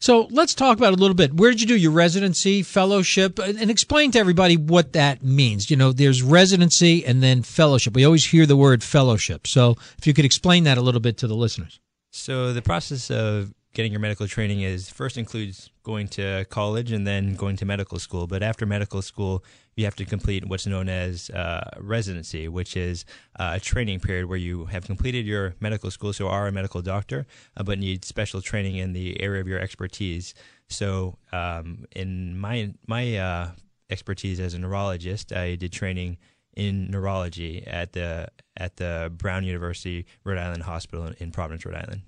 So 0.00 0.28
let's 0.30 0.54
talk 0.54 0.76
about 0.76 0.92
a 0.92 0.96
little 0.96 1.14
bit. 1.14 1.32
Where 1.32 1.50
did 1.50 1.62
you 1.62 1.66
do 1.66 1.76
your 1.76 1.92
residency, 1.92 2.62
fellowship, 2.62 3.38
and 3.38 3.70
explain 3.70 4.10
to 4.10 4.18
everybody 4.18 4.56
what 4.56 4.92
that 4.92 5.22
means? 5.22 5.70
You 5.70 5.76
know, 5.76 5.92
there's 5.92 6.22
residency 6.22 7.04
and 7.06 7.22
then 7.22 7.42
fellowship. 7.42 7.94
We 7.94 8.04
always 8.04 8.26
hear 8.26 8.44
the 8.44 8.56
word 8.56 8.82
fellowship. 8.84 9.46
So 9.46 9.76
if 9.98 10.06
you 10.06 10.12
could 10.12 10.26
explain 10.26 10.64
that 10.64 10.76
a 10.76 10.82
little 10.82 11.00
bit 11.00 11.16
to 11.18 11.26
the 11.26 11.34
listeners. 11.34 11.80
So 12.10 12.52
the 12.52 12.62
process 12.62 13.10
of 13.10 13.54
getting 13.74 13.92
your 13.92 14.00
medical 14.00 14.26
training 14.26 14.62
is 14.62 14.88
first 14.88 15.18
includes 15.18 15.70
going 15.82 16.06
to 16.06 16.46
college 16.48 16.92
and 16.92 17.06
then 17.06 17.34
going 17.34 17.56
to 17.56 17.64
medical 17.66 17.98
school. 17.98 18.26
But 18.26 18.42
after 18.42 18.64
medical 18.64 19.02
school, 19.02 19.44
you 19.76 19.84
have 19.84 19.96
to 19.96 20.04
complete 20.04 20.46
what's 20.46 20.66
known 20.66 20.88
as 20.88 21.28
uh, 21.30 21.68
residency, 21.80 22.48
which 22.48 22.76
is 22.76 23.04
uh, 23.38 23.52
a 23.56 23.60
training 23.60 24.00
period 24.00 24.26
where 24.26 24.38
you 24.38 24.66
have 24.66 24.86
completed 24.86 25.26
your 25.26 25.56
medical 25.58 25.90
school, 25.90 26.12
so 26.12 26.28
are 26.28 26.46
a 26.46 26.52
medical 26.52 26.80
doctor, 26.80 27.26
uh, 27.56 27.64
but 27.64 27.78
need 27.78 28.04
special 28.04 28.40
training 28.40 28.76
in 28.76 28.92
the 28.92 29.20
area 29.20 29.40
of 29.40 29.48
your 29.48 29.58
expertise. 29.58 30.34
So, 30.68 31.18
um, 31.32 31.84
in 31.94 32.38
my 32.38 32.72
my 32.86 33.16
uh, 33.16 33.50
expertise 33.90 34.38
as 34.38 34.54
a 34.54 34.58
neurologist, 34.58 35.32
I 35.32 35.56
did 35.56 35.72
training 35.72 36.18
in 36.56 36.90
neurology 36.90 37.66
at 37.66 37.92
the 37.92 38.28
at 38.56 38.76
the 38.76 39.12
Brown 39.14 39.42
University 39.44 40.06
Rhode 40.22 40.38
Island 40.38 40.62
Hospital 40.62 41.12
in 41.18 41.32
Providence, 41.32 41.66
Rhode 41.66 41.74
Island. 41.74 42.02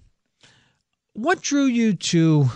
What 1.16 1.40
drew 1.40 1.64
you 1.64 1.94
to 1.94 2.50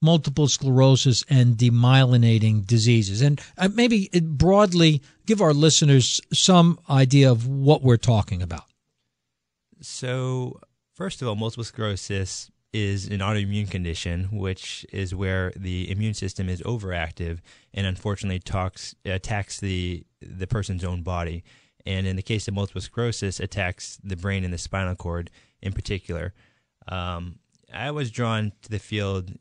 multiple 0.00 0.48
sclerosis 0.48 1.24
and 1.28 1.56
demyelinating 1.56 2.66
diseases? 2.66 3.22
And 3.22 3.40
uh, 3.56 3.68
maybe 3.72 4.10
broadly 4.20 5.02
give 5.24 5.40
our 5.40 5.52
listeners 5.52 6.20
some 6.32 6.80
idea 6.90 7.30
of 7.30 7.46
what 7.46 7.82
we're 7.82 7.96
talking 7.96 8.42
about. 8.42 8.64
So, 9.80 10.58
first 10.92 11.22
of 11.22 11.28
all, 11.28 11.36
multiple 11.36 11.62
sclerosis 11.62 12.50
is 12.72 13.06
an 13.06 13.20
autoimmune 13.20 13.70
condition, 13.70 14.24
which 14.32 14.84
is 14.92 15.14
where 15.14 15.52
the 15.54 15.88
immune 15.88 16.14
system 16.14 16.48
is 16.48 16.60
overactive 16.62 17.38
and 17.72 17.86
unfortunately 17.86 18.40
talks, 18.40 18.96
attacks 19.04 19.60
the 19.60 20.04
the 20.20 20.48
person's 20.48 20.82
own 20.82 21.02
body. 21.02 21.44
And 21.86 22.08
in 22.08 22.16
the 22.16 22.22
case 22.22 22.48
of 22.48 22.54
multiple 22.54 22.80
sclerosis, 22.80 23.38
attacks 23.38 24.00
the 24.02 24.16
brain 24.16 24.42
and 24.42 24.52
the 24.52 24.58
spinal 24.58 24.96
cord 24.96 25.30
in 25.60 25.72
particular. 25.72 26.34
Um, 26.88 27.38
I 27.74 27.90
was 27.90 28.10
drawn 28.10 28.52
to 28.62 28.70
the 28.70 28.78
field 28.78 29.32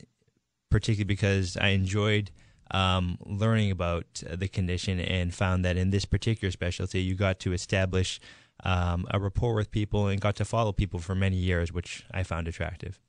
particularly 0.72 1.04
because 1.04 1.58
I 1.58 1.70
enjoyed 1.70 2.32
um, 2.72 3.18
learning 3.26 3.70
about 3.70 4.24
the 4.28 4.48
condition 4.48 5.00
and 5.00 5.34
found 5.34 5.64
that 5.66 5.78
in 5.78 5.92
this 5.92 6.06
particular 6.06 6.52
specialty, 6.52 7.02
you 7.02 7.14
got 7.14 7.40
to 7.42 7.54
establish 7.54 8.20
um, 8.64 9.06
a 9.12 9.20
rapport 9.20 9.54
with 9.54 9.70
people 9.70 10.08
and 10.08 10.20
got 10.20 10.38
to 10.38 10.46
follow 10.46 10.72
people 10.72 11.00
for 11.00 11.14
many 11.14 11.36
years, 11.36 11.72
which 11.72 12.06
I 12.12 12.24
found 12.24 12.48
attractive. 12.48 13.00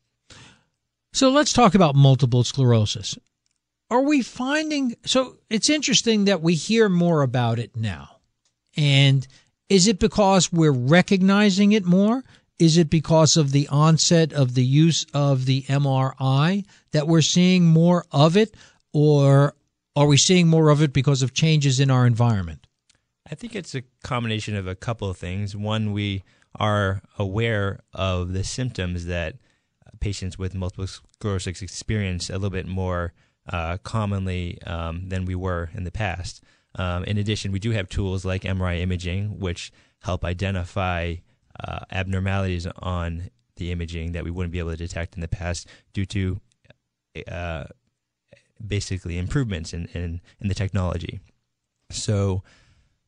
So 1.12 1.30
let's 1.30 1.52
talk 1.52 1.74
about 1.74 1.94
multiple 1.94 2.42
sclerosis. 2.42 3.16
Are 3.90 4.02
we 4.02 4.22
finding 4.22 4.96
so 5.04 5.36
it's 5.50 5.68
interesting 5.68 6.24
that 6.24 6.40
we 6.40 6.54
hear 6.54 6.88
more 6.88 7.22
about 7.22 7.58
it 7.58 7.76
now? 7.76 8.16
And 8.76 9.26
is 9.68 9.86
it 9.86 9.98
because 9.98 10.50
we're 10.50 10.72
recognizing 10.72 11.72
it 11.72 11.84
more? 11.84 12.24
Is 12.62 12.76
it 12.76 12.90
because 12.90 13.36
of 13.36 13.50
the 13.50 13.66
onset 13.70 14.32
of 14.32 14.54
the 14.54 14.64
use 14.64 15.04
of 15.12 15.46
the 15.46 15.62
MRI 15.62 16.64
that 16.92 17.08
we're 17.08 17.20
seeing 17.20 17.64
more 17.64 18.06
of 18.12 18.36
it, 18.36 18.54
or 18.92 19.56
are 19.96 20.06
we 20.06 20.16
seeing 20.16 20.46
more 20.46 20.68
of 20.68 20.80
it 20.80 20.92
because 20.92 21.22
of 21.22 21.34
changes 21.34 21.80
in 21.80 21.90
our 21.90 22.06
environment? 22.06 22.68
I 23.28 23.34
think 23.34 23.56
it's 23.56 23.74
a 23.74 23.82
combination 24.04 24.54
of 24.54 24.68
a 24.68 24.76
couple 24.76 25.10
of 25.10 25.16
things. 25.16 25.56
One, 25.56 25.90
we 25.90 26.22
are 26.54 27.02
aware 27.18 27.80
of 27.92 28.32
the 28.32 28.44
symptoms 28.44 29.06
that 29.06 29.38
patients 29.98 30.38
with 30.38 30.54
multiple 30.54 30.86
sclerosis 30.86 31.62
experience 31.62 32.30
a 32.30 32.34
little 32.34 32.48
bit 32.48 32.68
more 32.68 33.12
uh, 33.48 33.78
commonly 33.78 34.62
um, 34.62 35.08
than 35.08 35.24
we 35.24 35.34
were 35.34 35.70
in 35.74 35.82
the 35.82 35.90
past. 35.90 36.44
Um, 36.76 37.02
in 37.06 37.18
addition, 37.18 37.50
we 37.50 37.58
do 37.58 37.72
have 37.72 37.88
tools 37.88 38.24
like 38.24 38.42
MRI 38.42 38.78
imaging, 38.78 39.40
which 39.40 39.72
help 40.02 40.24
identify 40.24 41.16
uh, 41.60 41.80
abnormalities 41.90 42.66
on 42.78 43.30
the 43.56 43.70
imaging 43.72 44.12
that 44.12 44.24
we 44.24 44.30
wouldn't 44.30 44.52
be 44.52 44.58
able 44.58 44.70
to 44.70 44.76
detect 44.76 45.14
in 45.14 45.20
the 45.20 45.28
past 45.28 45.68
due 45.92 46.06
to 46.06 46.40
uh, 47.28 47.64
basically 48.64 49.18
improvements 49.18 49.72
in, 49.72 49.86
in, 49.94 50.20
in 50.40 50.48
the 50.48 50.54
technology. 50.54 51.20
So 51.90 52.42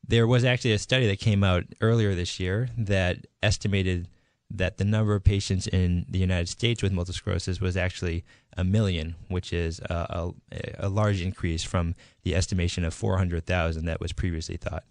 there 0.07 0.27
was 0.27 0.45
actually 0.45 0.73
a 0.73 0.79
study 0.79 1.07
that 1.07 1.19
came 1.19 1.43
out 1.43 1.65
earlier 1.81 2.15
this 2.15 2.39
year 2.39 2.69
that 2.77 3.27
estimated 3.43 4.09
that 4.51 4.77
the 4.77 4.85
number 4.85 5.15
of 5.15 5.25
patients 5.25 5.67
in 5.67 6.05
the 6.09 6.19
United 6.19 6.49
States 6.49 6.83
with 6.83 6.93
multiple 6.93 7.15
sclerosis 7.15 7.61
was 7.61 7.77
actually 7.77 8.25
a 8.57 8.63
million, 8.63 9.17
which 9.29 9.53
is 9.53 9.81
a, 9.81 10.33
a, 10.53 10.87
a 10.87 10.89
large 10.89 11.21
increase 11.21 11.65
from 11.65 11.95
the 12.23 12.35
estimation 12.35 12.85
of 12.85 12.95
400,000 12.95 13.87
that 13.87 14.01
was 14.01 14.13
previously 14.13 14.57
thought. 14.57 14.85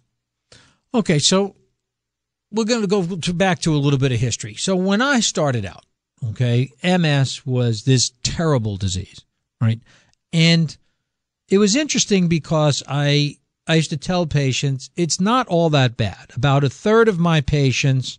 Okay, 0.92 1.18
so 1.18 1.56
we're 2.54 2.64
going 2.64 2.82
to 2.82 2.86
go 2.86 3.04
to 3.04 3.34
back 3.34 3.60
to 3.60 3.74
a 3.74 3.78
little 3.78 3.98
bit 3.98 4.12
of 4.12 4.20
history. 4.20 4.54
So 4.54 4.76
when 4.76 5.02
I 5.02 5.20
started 5.20 5.66
out, 5.66 5.84
okay, 6.30 6.70
MS 6.82 7.44
was 7.44 7.82
this 7.84 8.12
terrible 8.22 8.76
disease, 8.76 9.20
right? 9.60 9.80
And 10.32 10.76
it 11.48 11.58
was 11.58 11.76
interesting 11.76 12.28
because 12.28 12.82
I 12.88 13.38
I 13.66 13.76
used 13.76 13.90
to 13.90 13.96
tell 13.96 14.26
patients 14.26 14.90
it's 14.96 15.20
not 15.20 15.48
all 15.48 15.70
that 15.70 15.96
bad. 15.96 16.30
About 16.36 16.64
a 16.64 16.70
third 16.70 17.08
of 17.08 17.18
my 17.18 17.40
patients 17.40 18.18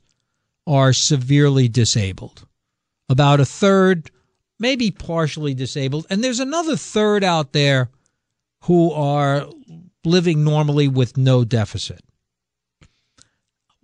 are 0.68 0.94
severely 0.94 1.68
disabled. 1.68 2.46
About 3.10 3.40
a 3.40 3.46
third 3.46 4.12
maybe 4.58 4.90
partially 4.90 5.54
disabled, 5.54 6.08
and 6.10 6.24
there's 6.24 6.40
another 6.40 6.76
third 6.76 7.24
out 7.24 7.52
there 7.54 7.90
who 8.64 8.92
are 8.92 9.48
living 10.04 10.44
normally 10.44 10.88
with 10.88 11.18
no 11.18 11.44
deficit. 11.44 12.04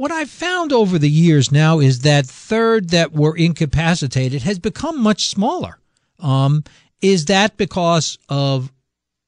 What 0.01 0.12
I've 0.12 0.31
found 0.31 0.74
over 0.74 0.98
the 0.98 1.08
years 1.08 1.51
now 1.51 1.77
is 1.77 2.00
that 2.00 2.25
third 2.25 2.89
that 2.89 3.13
were 3.13 3.38
incapacitated 3.38 4.41
has 4.41 4.58
become 4.58 5.00
much 5.00 5.27
smaller. 5.27 5.77
Um, 6.17 6.63
is 7.03 7.25
that 7.25 7.55
because 7.55 8.17
of 8.27 8.72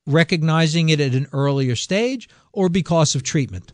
recognizing 0.08 0.90
it 0.90 1.00
at 1.00 1.14
an 1.14 1.28
earlier 1.32 1.76
stage 1.76 2.28
or 2.52 2.70
because 2.70 3.14
of 3.14 3.22
treatment? 3.22 3.72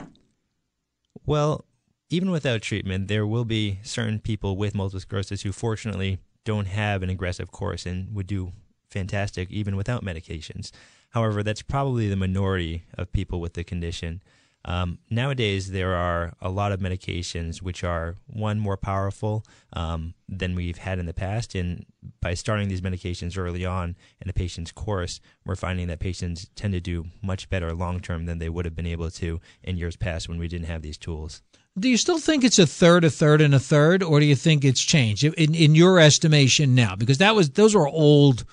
Well, 1.26 1.64
even 2.10 2.32
without 2.32 2.62
treatment, 2.64 3.08
there 3.08 3.26
will 3.26 3.46
be 3.46 3.80
certain 3.82 4.20
people 4.20 4.58
with 4.58 4.76
multiple 4.76 5.00
sclerosis 5.00 5.44
who 5.44 5.54
fortunately 5.54 6.20
don't 6.44 6.68
have 6.68 7.02
an 7.02 7.10
aggressive 7.10 7.50
course 7.50 7.86
and 7.86 8.14
would 8.14 8.28
do 8.28 8.52
fantastic 8.90 9.50
even 9.50 9.78
without 9.78 10.04
medications. 10.04 10.72
However, 11.12 11.44
that's 11.44 11.62
probably 11.62 12.10
the 12.10 12.18
minority 12.18 12.84
of 12.98 13.14
people 13.14 13.40
with 13.40 13.54
the 13.54 13.64
condition. 13.64 14.22
Um, 14.66 15.00
nowadays, 15.10 15.72
there 15.72 15.96
are 15.96 16.34
a 16.42 16.50
lot 16.50 16.72
of 16.72 16.80
medications 16.80 17.62
which 17.62 17.84
are 17.84 18.16
one 18.28 18.60
more 18.60 18.76
powerful 18.78 19.46
um, 19.74 20.14
than 20.28 20.54
we've 20.54 20.78
had 20.78 21.00
in 21.00 21.06
the 21.06 21.14
past, 21.14 21.56
and 21.56 21.86
by 22.22 22.34
starting 22.34 22.68
these 22.68 22.82
medications 22.82 23.38
early 23.38 23.66
on 23.66 23.96
in 24.22 24.30
a 24.30 24.34
patient's 24.34 24.72
course, 24.72 25.22
we're 25.46 25.56
finding 25.56 25.88
that 25.88 26.00
patients 26.00 26.50
tend 26.56 26.74
to 26.74 26.82
do 26.82 27.06
much 27.22 27.50
better 27.50 27.74
long 27.74 28.00
term 28.00 28.26
than 28.26 28.40
they 28.40 28.50
would 28.50 28.66
have 28.66 28.76
been 28.76 28.86
able 28.86 29.10
to 29.12 29.40
in 29.64 29.78
years 29.78 29.96
past 29.96 30.28
when 30.28 30.40
we 30.40 30.48
didn't 30.48 30.68
have 30.68 30.82
these 30.82 30.98
tools. 30.98 31.42
Do 31.78 31.88
you 31.88 31.98
still 31.98 32.18
think 32.18 32.44
it's 32.44 32.60
a 32.60 32.68
third, 32.68 33.06
a 33.06 33.10
third, 33.10 33.40
and 33.40 33.56
a 33.56 33.60
third, 33.60 34.04
or 34.04 34.20
do 34.20 34.26
you 34.26 34.36
think 34.36 34.66
it's 34.66 34.82
changed 34.82 35.24
in, 35.24 35.56
in 35.56 35.76
your 35.76 36.00
estimation 36.00 36.76
now? 36.76 36.96
Because 36.96 37.20
that 37.20 37.36
was 37.36 37.52
those 37.52 37.74
were 37.74 37.88
old 37.88 38.44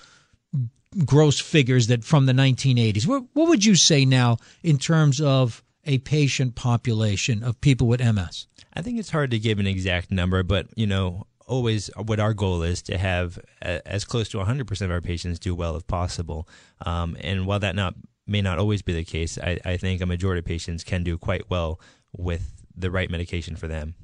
gross 1.05 1.39
figures 1.39 1.87
that 1.87 2.03
from 2.03 2.25
the 2.25 2.33
1980s. 2.33 3.05
What, 3.05 3.25
what 3.33 3.49
would 3.49 3.65
you 3.65 3.75
say 3.75 4.05
now 4.05 4.37
in 4.63 4.77
terms 4.77 5.19
of 5.19 5.63
a 5.87 5.97
patient 5.99 6.55
population 6.55 7.43
of 7.43 7.59
people 7.61 7.87
with 7.87 8.01
MS? 8.01 8.47
I 8.73 8.81
think 8.81 8.99
it's 8.99 9.09
hard 9.09 9.31
to 9.31 9.39
give 9.39 9.59
an 9.59 9.67
exact 9.67 10.11
number, 10.11 10.43
but 10.43 10.67
you 10.75 10.85
know, 10.85 11.25
always 11.47 11.89
what 11.95 12.19
our 12.19 12.33
goal 12.33 12.61
is 12.61 12.81
to 12.83 12.97
have 12.97 13.39
as 13.61 14.05
close 14.05 14.29
to 14.29 14.37
100% 14.37 14.81
of 14.81 14.91
our 14.91 15.01
patients 15.01 15.39
do 15.39 15.55
well 15.55 15.75
as 15.75 15.83
possible. 15.83 16.47
Um, 16.85 17.17
and 17.21 17.45
while 17.47 17.59
that 17.59 17.75
not 17.75 17.95
may 18.27 18.41
not 18.41 18.59
always 18.59 18.81
be 18.81 18.93
the 18.93 19.05
case, 19.05 19.37
I, 19.41 19.57
I 19.63 19.77
think 19.77 20.01
a 20.01 20.05
majority 20.05 20.39
of 20.39 20.45
patients 20.45 20.83
can 20.83 21.03
do 21.03 21.17
quite 21.17 21.49
well 21.49 21.79
with 22.11 22.65
the 22.75 22.91
right 22.91 23.09
medication 23.09 23.55
for 23.55 23.67
them. 23.67 23.95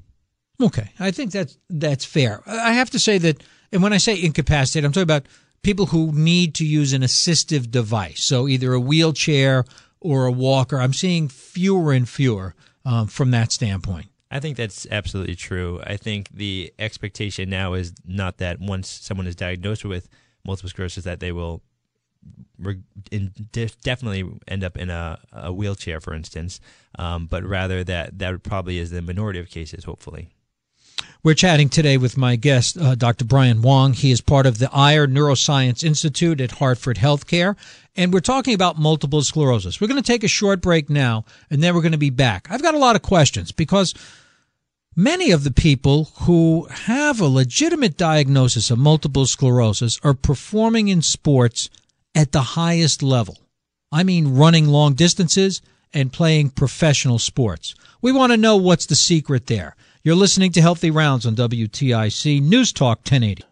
Okay, 0.60 0.90
I 0.98 1.10
think 1.10 1.32
that's 1.32 1.58
that's 1.68 2.04
fair. 2.04 2.42
I 2.46 2.72
have 2.72 2.90
to 2.90 2.98
say 2.98 3.18
that, 3.18 3.42
and 3.72 3.82
when 3.82 3.92
I 3.92 3.98
say 3.98 4.20
incapacitated, 4.20 4.86
I'm 4.86 4.92
talking 4.92 5.02
about 5.02 5.26
people 5.62 5.86
who 5.86 6.12
need 6.12 6.54
to 6.56 6.66
use 6.66 6.92
an 6.92 7.02
assistive 7.02 7.70
device, 7.70 8.22
so 8.22 8.48
either 8.48 8.72
a 8.72 8.80
wheelchair 8.80 9.64
or 10.04 10.26
a 10.26 10.32
walker. 10.32 10.78
I'm 10.78 10.92
seeing 10.92 11.26
fewer 11.28 11.92
and 11.92 12.08
fewer 12.08 12.54
um, 12.84 13.08
from 13.08 13.32
that 13.32 13.50
standpoint. 13.50 14.06
I 14.30 14.38
think 14.38 14.56
that's 14.56 14.86
absolutely 14.90 15.34
true. 15.34 15.80
I 15.84 15.96
think 15.96 16.28
the 16.28 16.72
expectation 16.78 17.48
now 17.48 17.72
is 17.72 17.94
not 18.06 18.38
that 18.38 18.60
once 18.60 18.88
someone 18.88 19.26
is 19.26 19.34
diagnosed 19.34 19.84
with 19.84 20.08
multiple 20.44 20.68
sclerosis 20.68 21.04
that 21.04 21.20
they 21.20 21.32
will 21.32 21.62
definitely 23.82 24.24
end 24.46 24.64
up 24.64 24.76
in 24.76 24.90
a, 24.90 25.18
a 25.32 25.52
wheelchair, 25.52 26.00
for 26.00 26.14
instance, 26.14 26.60
um, 26.98 27.26
but 27.26 27.44
rather 27.44 27.82
that 27.84 28.18
that 28.18 28.42
probably 28.42 28.78
is 28.78 28.90
the 28.90 29.02
minority 29.02 29.38
of 29.38 29.48
cases, 29.48 29.84
hopefully. 29.84 30.33
We're 31.22 31.34
chatting 31.34 31.68
today 31.68 31.96
with 31.96 32.16
my 32.16 32.36
guest, 32.36 32.76
uh, 32.78 32.94
Dr. 32.94 33.24
Brian 33.24 33.62
Wong. 33.62 33.92
He 33.92 34.10
is 34.10 34.20
part 34.20 34.46
of 34.46 34.58
the 34.58 34.68
Ayer 34.72 35.06
Neuroscience 35.06 35.82
Institute 35.82 36.40
at 36.40 36.52
Hartford 36.52 36.98
Healthcare, 36.98 37.56
and 37.96 38.12
we're 38.12 38.20
talking 38.20 38.54
about 38.54 38.78
multiple 38.78 39.22
sclerosis. 39.22 39.80
We're 39.80 39.88
going 39.88 40.02
to 40.02 40.06
take 40.06 40.24
a 40.24 40.28
short 40.28 40.60
break 40.60 40.90
now, 40.90 41.24
and 41.50 41.62
then 41.62 41.74
we're 41.74 41.82
going 41.82 41.92
to 41.92 41.98
be 41.98 42.10
back. 42.10 42.48
I've 42.50 42.62
got 42.62 42.74
a 42.74 42.78
lot 42.78 42.96
of 42.96 43.02
questions 43.02 43.52
because 43.52 43.94
Many 44.96 45.32
of 45.32 45.42
the 45.42 45.50
people 45.50 46.12
who 46.20 46.68
have 46.70 47.20
a 47.20 47.26
legitimate 47.26 47.96
diagnosis 47.96 48.70
of 48.70 48.78
multiple 48.78 49.26
sclerosis 49.26 49.98
are 50.04 50.14
performing 50.14 50.86
in 50.86 51.02
sports 51.02 51.68
at 52.14 52.30
the 52.30 52.42
highest 52.42 53.02
level. 53.02 53.38
I 53.90 54.04
mean, 54.04 54.36
running 54.36 54.68
long 54.68 54.94
distances 54.94 55.60
and 55.92 56.12
playing 56.12 56.50
professional 56.50 57.18
sports. 57.18 57.74
We 58.02 58.12
want 58.12 58.32
to 58.32 58.36
know 58.36 58.56
what's 58.56 58.86
the 58.86 58.94
secret 58.94 59.48
there. 59.48 59.74
You're 60.06 60.16
listening 60.16 60.52
to 60.52 60.60
Healthy 60.60 60.90
Rounds 60.90 61.24
on 61.24 61.34
WTIC 61.34 62.42
News 62.42 62.74
Talk 62.74 62.98
1080. 63.10 63.42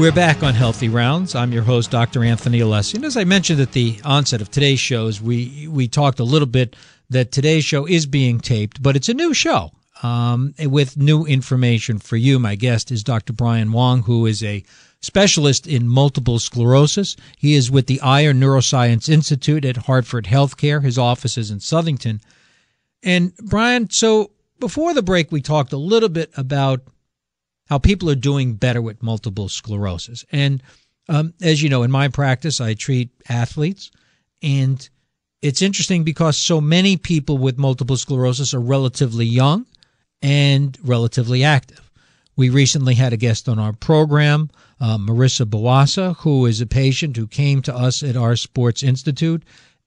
We're 0.00 0.12
back 0.12 0.44
on 0.44 0.54
Healthy 0.54 0.88
Rounds. 0.88 1.34
I'm 1.34 1.50
your 1.50 1.64
host, 1.64 1.90
Dr. 1.90 2.22
Anthony 2.22 2.60
Alessi. 2.60 2.94
And 2.94 3.04
as 3.04 3.16
I 3.16 3.24
mentioned 3.24 3.60
at 3.60 3.72
the 3.72 3.98
onset 4.04 4.40
of 4.40 4.52
today's 4.52 4.78
shows, 4.78 5.20
we 5.20 5.66
we 5.68 5.88
talked 5.88 6.20
a 6.20 6.24
little 6.24 6.46
bit 6.46 6.76
that 7.10 7.32
today's 7.32 7.64
show 7.64 7.84
is 7.84 8.06
being 8.06 8.38
taped, 8.38 8.80
but 8.80 8.94
it's 8.94 9.08
a 9.08 9.14
new 9.14 9.34
show 9.34 9.72
um, 10.04 10.54
with 10.60 10.96
new 10.96 11.24
information 11.24 11.98
for 11.98 12.16
you. 12.16 12.38
My 12.38 12.54
guest 12.54 12.92
is 12.92 13.02
Dr. 13.02 13.32
Brian 13.32 13.72
Wong, 13.72 14.04
who 14.04 14.26
is 14.26 14.44
a 14.44 14.62
specialist 15.00 15.66
in 15.66 15.88
multiple 15.88 16.38
sclerosis. 16.38 17.16
He 17.36 17.54
is 17.54 17.70
with 17.70 17.86
the 17.86 18.00
Ayer 18.00 18.32
Neuroscience 18.32 19.08
Institute 19.08 19.64
at 19.64 19.76
Hartford 19.76 20.26
Healthcare. 20.26 20.82
His 20.82 20.98
office 20.98 21.38
is 21.38 21.50
in 21.50 21.58
Southington. 21.58 22.20
And 23.02 23.32
Brian, 23.36 23.90
so 23.90 24.32
before 24.58 24.94
the 24.94 25.02
break, 25.02 25.30
we 25.30 25.40
talked 25.40 25.72
a 25.72 25.78
little 25.78 26.08
bit 26.08 26.30
about 26.36 26.82
how 27.68 27.78
people 27.78 28.10
are 28.10 28.16
doing 28.16 28.54
better 28.54 28.82
with 28.82 29.02
multiple 29.02 29.48
sclerosis. 29.48 30.24
And 30.32 30.62
um, 31.08 31.34
as 31.40 31.62
you 31.62 31.68
know, 31.68 31.82
in 31.82 31.90
my 31.90 32.08
practice, 32.08 32.60
I 32.60 32.74
treat 32.74 33.10
athletes, 33.28 33.90
and 34.42 34.86
it's 35.40 35.62
interesting 35.62 36.04
because 36.04 36.36
so 36.36 36.60
many 36.60 36.96
people 36.96 37.38
with 37.38 37.58
multiple 37.58 37.96
sclerosis 37.96 38.52
are 38.52 38.60
relatively 38.60 39.24
young 39.24 39.66
and 40.20 40.76
relatively 40.82 41.44
active. 41.44 41.87
We 42.38 42.48
recently 42.48 42.94
had 42.94 43.12
a 43.12 43.16
guest 43.16 43.48
on 43.48 43.58
our 43.58 43.72
program, 43.72 44.50
uh, 44.80 44.96
Marissa 44.96 45.44
Bawasa, 45.44 46.16
who 46.18 46.46
is 46.46 46.60
a 46.60 46.66
patient 46.66 47.16
who 47.16 47.26
came 47.26 47.60
to 47.62 47.74
us 47.74 48.02
at 48.02 48.16
our 48.16 48.36
Sports 48.36 48.82
Institute 48.82 49.42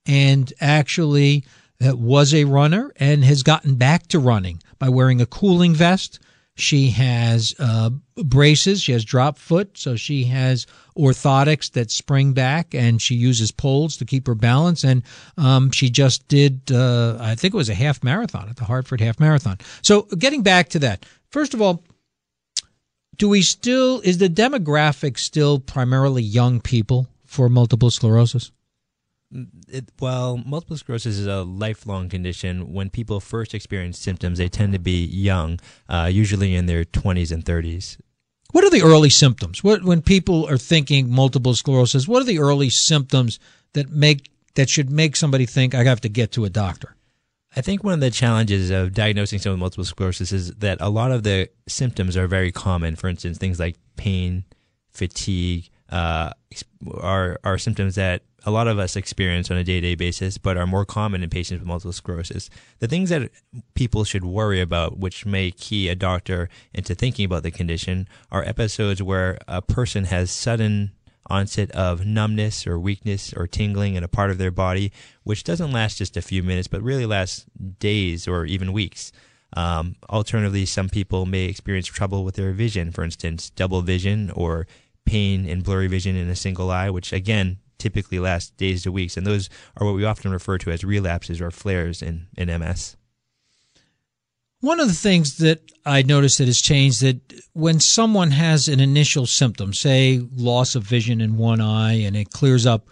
and 0.05 0.51
actually 0.59 1.46
uh, 1.83 1.96
was 1.96 2.33
a 2.33 2.44
runner 2.44 2.92
and 2.98 3.24
has 3.24 3.42
gotten 3.42 3.75
back 3.75 4.07
to 4.07 4.20
running 4.20 4.61
by 4.79 4.90
wearing 4.90 5.22
a 5.22 5.25
cooling 5.25 5.74
vest 5.74 6.20
she 6.55 6.90
has 6.90 7.55
uh, 7.59 7.90
braces. 8.24 8.81
She 8.81 8.92
has 8.92 9.05
drop 9.05 9.37
foot, 9.37 9.77
so 9.77 9.96
she 9.96 10.25
has 10.25 10.68
orthotics 10.98 11.72
that 11.72 11.90
spring 11.90 12.33
back, 12.33 12.75
and 12.75 13.01
she 13.01 13.16
uses 13.16 13.51
poles 13.51 13.98
to 13.98 14.05
keep 14.05 14.27
her 14.27 14.35
balance. 14.35 14.83
And 14.83 15.03
um, 15.37 15.72
she 15.72 15.90
just 15.90 16.27
did, 16.27 16.72
uh, 16.72 17.18
I 17.20 17.35
think 17.35 17.53
it 17.53 17.57
was 17.57 17.70
a 17.70 17.74
half 17.74 18.03
marathon 18.03 18.50
at 18.50 18.57
the 18.57 18.66
Hartford 18.66 19.01
Half 19.01 19.20
Marathon. 19.20 19.57
So, 19.81 20.03
getting 20.18 20.44
back 20.44 20.70
to 20.70 20.79
that, 20.79 21.05
first 21.29 21.53
of 21.53 21.61
all, 21.61 21.83
do 23.18 23.30
we 23.30 23.42
still 23.42 24.02
is 24.02 24.18
the 24.18 24.30
demographic 24.30 25.18
still 25.18 25.60
primarily 25.60 26.24
young 26.24 26.60
people 26.60 27.08
for 27.26 27.50
multiple 27.50 27.90
sclerosis? 27.90 28.52
it, 29.70 29.86
well, 30.00 30.38
multiple 30.46 30.78
sclerosis 30.78 31.18
is 31.18 31.28
a 31.28 31.44
lifelong 31.44 32.10
condition. 32.10 32.74
When 32.74 32.90
people 32.90 33.20
first 33.20 33.54
experience 33.54 33.98
symptoms, 33.98 34.38
they 34.38 34.50
tend 34.50 34.74
to 34.74 34.80
be 34.80 35.06
young, 35.06 35.60
uh, 35.88 36.10
usually 36.12 36.56
in 36.56 36.66
their 36.66 36.84
20s 36.84 37.32
and 37.32 37.44
30s. 37.44 37.98
What 38.52 38.66
are 38.66 38.70
the 38.70 38.82
early 38.82 39.10
symptoms? 39.10 39.64
What, 39.64 39.84
when 39.84 40.02
people 40.02 40.46
are 40.50 40.58
thinking 40.58 41.10
multiple 41.10 41.56
sclerosis, 41.56 42.08
what 42.08 42.22
are 42.22 42.26
the 42.26 42.40
early 42.40 42.70
symptoms 42.70 43.40
that 43.74 43.90
make 43.90 44.30
that 44.56 44.70
should 44.70 44.92
make 44.92 45.16
somebody 45.16 45.46
think 45.46 45.74
I 45.74 45.86
have 45.86 46.02
to 46.02 46.10
get 46.10 46.34
to 46.34 46.44
a 46.44 46.50
doctor? 46.50 46.96
I 47.55 47.61
think 47.61 47.83
one 47.83 47.94
of 47.94 48.00
the 48.00 48.11
challenges 48.11 48.70
of 48.70 48.94
diagnosing 48.94 49.40
someone 49.40 49.57
with 49.57 49.61
multiple 49.61 49.85
sclerosis 49.85 50.31
is 50.31 50.51
that 50.55 50.77
a 50.79 50.90
lot 50.90 51.11
of 51.11 51.24
the 51.24 51.50
symptoms 51.68 52.16
are 52.16 52.27
very 52.27 52.51
common. 52.51 52.96
For 52.96 53.09
instance, 53.09 53.37
things 53.37 53.59
like 53.59 53.75
pain, 53.98 54.46
fatigue, 54.92 55.70
uh, 55.90 56.31
are 57.01 57.37
are 57.44 57.57
symptoms 57.57 57.96
that 57.96 58.24
a 58.46 58.51
lot 58.51 58.68
of 58.68 58.79
us 58.79 58.96
experience 58.96 59.51
on 59.51 59.57
a 59.57 59.64
day 59.64 59.81
to 59.81 59.81
day 59.81 59.96
basis, 59.96 60.37
but 60.37 60.57
are 60.57 60.66
more 60.66 60.85
common 60.85 61.24
in 61.24 61.29
patients 61.29 61.59
with 61.59 61.68
multiple 61.68 61.92
sclerosis. 61.92 62.50
The 62.79 62.87
things 62.87 63.09
that 63.09 63.29
people 63.75 64.05
should 64.05 64.24
worry 64.24 64.61
about, 64.61 64.98
which 64.98 65.25
may 65.25 65.51
key 65.51 65.90
a 65.90 65.96
doctor 65.96 66.50
into 66.74 66.96
thinking 66.96 67.25
about 67.25 67.44
the 67.44 67.51
condition, 67.51 68.07
are 68.31 68.44
episodes 68.44 69.03
where 69.03 69.37
a 69.48 69.61
person 69.61 70.05
has 70.05 70.31
sudden 70.31 70.92
onset 71.31 71.72
of 71.72 72.05
numbness 72.05 72.67
or 72.67 72.77
weakness 72.79 73.33
or 73.33 73.48
tingling 73.48 73.96
in 73.96 74.03
a 74.03 74.07
part 74.07 74.29
of 74.29 74.37
their 74.37 74.51
body, 74.51 74.91
which 75.24 75.44
doesn't 75.44 75.72
last 75.72 75.98
just 75.98 76.17
a 76.17 76.22
few 76.22 76.44
minutes, 76.44 76.67
but 76.67 76.81
really 76.81 77.05
lasts 77.05 77.46
days 77.79 78.27
or 78.27 78.46
even 78.46 78.74
weeks. 78.74 79.11
Um, 79.53 79.96
alternatively, 80.09 80.65
some 80.65 80.89
people 80.89 81.25
may 81.25 81.46
experience 81.46 81.87
trouble 81.87 82.24
with 82.24 82.35
their 82.35 82.51
vision, 82.51 82.91
for 82.91 83.03
instance, 83.03 83.50
double 83.50 83.81
vision 83.81 84.31
or 84.31 84.67
pain 85.05 85.48
and 85.48 85.63
blurry 85.63 85.87
vision 85.87 86.15
in 86.15 86.29
a 86.29 86.35
single 86.35 86.70
eye, 86.70 86.89
which 86.89 87.11
again 87.11 87.57
typically 87.77 88.20
lasts 88.20 88.51
days 88.51 88.83
to 88.83 88.91
weeks. 88.91 89.17
And 89.17 89.25
those 89.25 89.50
are 89.75 89.85
what 89.85 89.96
we 89.96 90.05
often 90.05 90.31
refer 90.31 90.57
to 90.59 90.72
as 90.72 90.83
relapses 90.83 91.41
or 91.41 91.51
flares 91.51 92.01
in, 92.01 92.27
in 92.37 92.48
MS. 92.48 92.96
One 94.62 94.80
of 94.80 94.88
the 94.88 94.94
things 94.94 95.38
that 95.38 95.60
I 95.86 96.04
noticed 96.04 96.38
that 96.38 96.48
has 96.48 96.62
changed 96.62 97.02
that 97.02 97.20
when 97.54 97.80
someone 97.80 98.32
has 98.32 98.68
an 98.68 98.80
initial 98.80 99.26
symptom, 99.26 99.74
say 99.74 100.22
loss 100.36 100.76
of 100.76 100.84
vision 100.84 101.20
in 101.20 101.38
one 101.38 101.60
eye, 101.60 101.94
and 101.94 102.16
it 102.16 102.30
clears 102.30 102.66
up, 102.68 102.88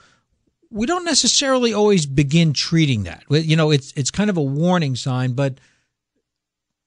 we 0.72 0.88
don't 0.88 1.06
necessarily 1.06 1.74
always 1.74 2.06
begin 2.06 2.54
treating 2.54 3.04
that. 3.04 3.24
You 3.30 3.56
know, 3.56 3.72
it's 3.72 3.94
it's 3.96 4.12
kind 4.12 4.30
of 4.30 4.38
a 4.38 4.42
warning 4.42 4.96
sign, 4.96 5.34
but 5.34 5.60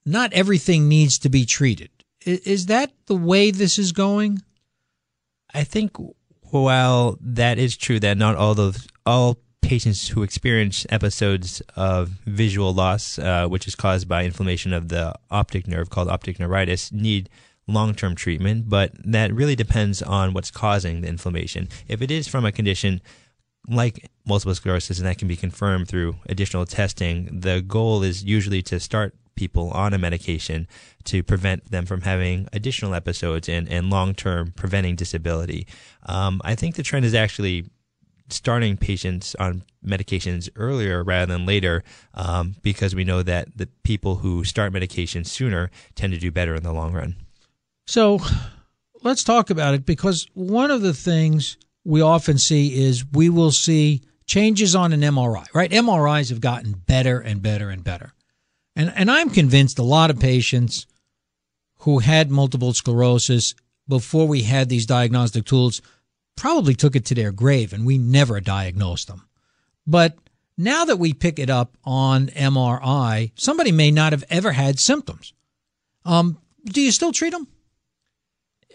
not 0.05 0.33
everything 0.33 0.87
needs 0.89 1.17
to 1.19 1.29
be 1.29 1.45
treated. 1.45 1.89
Is 2.25 2.67
that 2.67 2.91
the 3.07 3.15
way 3.15 3.51
this 3.51 3.77
is 3.79 3.91
going? 3.91 4.41
I 5.53 5.63
think 5.63 5.95
while 6.41 7.17
that 7.21 7.57
is 7.57 7.75
true 7.77 7.99
that 7.99 8.17
not 8.17 8.35
all 8.35 8.53
those 8.53 8.87
all 9.05 9.37
patients 9.63 10.09
who 10.09 10.21
experience 10.21 10.85
episodes 10.89 11.61
of 11.75 12.09
visual 12.25 12.73
loss, 12.73 13.17
uh, 13.17 13.47
which 13.47 13.67
is 13.67 13.75
caused 13.75 14.07
by 14.07 14.23
inflammation 14.23 14.73
of 14.73 14.89
the 14.89 15.15
optic 15.31 15.67
nerve 15.67 15.89
called 15.89 16.09
optic 16.09 16.39
neuritis, 16.39 16.91
need 16.91 17.29
long-term 17.65 18.13
treatment, 18.13 18.69
but 18.69 18.91
that 19.03 19.33
really 19.33 19.55
depends 19.55 20.01
on 20.01 20.33
what's 20.33 20.51
causing 20.51 21.01
the 21.01 21.07
inflammation. 21.07 21.69
If 21.87 22.01
it 22.01 22.11
is 22.11 22.27
from 22.27 22.45
a 22.45 22.51
condition 22.51 23.01
like 23.67 24.09
multiple 24.27 24.53
sclerosis 24.53 24.99
and 24.99 25.07
that 25.07 25.17
can 25.17 25.29
be 25.29 25.37
confirmed 25.37 25.87
through 25.87 26.17
additional 26.27 26.65
testing, 26.65 27.39
the 27.39 27.61
goal 27.61 28.03
is 28.03 28.23
usually 28.23 28.61
to 28.63 28.79
start 28.79 29.15
people 29.35 29.71
on 29.71 29.93
a 29.93 29.97
medication 29.97 30.67
to 31.05 31.23
prevent 31.23 31.71
them 31.71 31.85
from 31.85 32.01
having 32.01 32.47
additional 32.53 32.93
episodes 32.93 33.49
and, 33.49 33.67
and 33.69 33.89
long 33.89 34.13
term 34.13 34.51
preventing 34.55 34.95
disability. 34.95 35.65
Um, 36.05 36.41
I 36.43 36.55
think 36.55 36.75
the 36.75 36.83
trend 36.83 37.05
is 37.05 37.15
actually 37.15 37.65
starting 38.29 38.77
patients 38.77 39.35
on 39.35 39.63
medications 39.85 40.49
earlier 40.55 41.03
rather 41.03 41.31
than 41.31 41.45
later 41.45 41.83
um, 42.13 42.55
because 42.61 42.95
we 42.95 43.03
know 43.03 43.21
that 43.21 43.57
the 43.57 43.67
people 43.83 44.15
who 44.15 44.43
start 44.43 44.73
medications 44.73 45.27
sooner 45.27 45.69
tend 45.95 46.13
to 46.13 46.19
do 46.19 46.31
better 46.31 46.55
in 46.55 46.63
the 46.63 46.73
long 46.73 46.93
run. 46.93 47.15
So 47.85 48.19
let's 49.03 49.23
talk 49.23 49.49
about 49.49 49.73
it 49.73 49.85
because 49.85 50.27
one 50.33 50.71
of 50.71 50.81
the 50.81 50.93
things 50.93 51.57
we 51.83 52.01
often 52.01 52.37
see 52.37 52.85
is 52.85 53.05
we 53.11 53.29
will 53.29 53.51
see 53.51 54.01
changes 54.25 54.75
on 54.75 54.93
an 54.93 55.01
MRI, 55.01 55.45
right? 55.53 55.69
MRIs 55.69 56.29
have 56.29 56.41
gotten 56.41 56.71
better 56.71 57.19
and 57.19 57.41
better 57.41 57.69
and 57.69 57.83
better. 57.83 58.13
And, 58.75 58.91
and 58.95 59.11
I'm 59.11 59.29
convinced 59.29 59.79
a 59.79 59.83
lot 59.83 60.09
of 60.09 60.19
patients 60.19 60.87
who 61.79 61.99
had 61.99 62.31
multiple 62.31 62.73
sclerosis 62.73 63.53
before 63.87 64.27
we 64.27 64.43
had 64.43 64.69
these 64.69 64.85
diagnostic 64.85 65.45
tools 65.45 65.81
probably 66.35 66.75
took 66.75 66.95
it 66.95 67.05
to 67.05 67.15
their 67.15 67.31
grave 67.31 67.73
and 67.73 67.85
we 67.85 67.97
never 67.97 68.39
diagnosed 68.39 69.07
them. 69.07 69.27
But 69.85 70.17
now 70.57 70.85
that 70.85 70.97
we 70.97 71.13
pick 71.13 71.39
it 71.39 71.49
up 71.49 71.77
on 71.83 72.27
MRI, 72.27 73.31
somebody 73.35 73.71
may 73.71 73.91
not 73.91 74.13
have 74.13 74.23
ever 74.29 74.51
had 74.51 74.79
symptoms. 74.79 75.33
Um, 76.05 76.37
do 76.65 76.81
you 76.81 76.91
still 76.91 77.11
treat 77.11 77.31
them? 77.31 77.47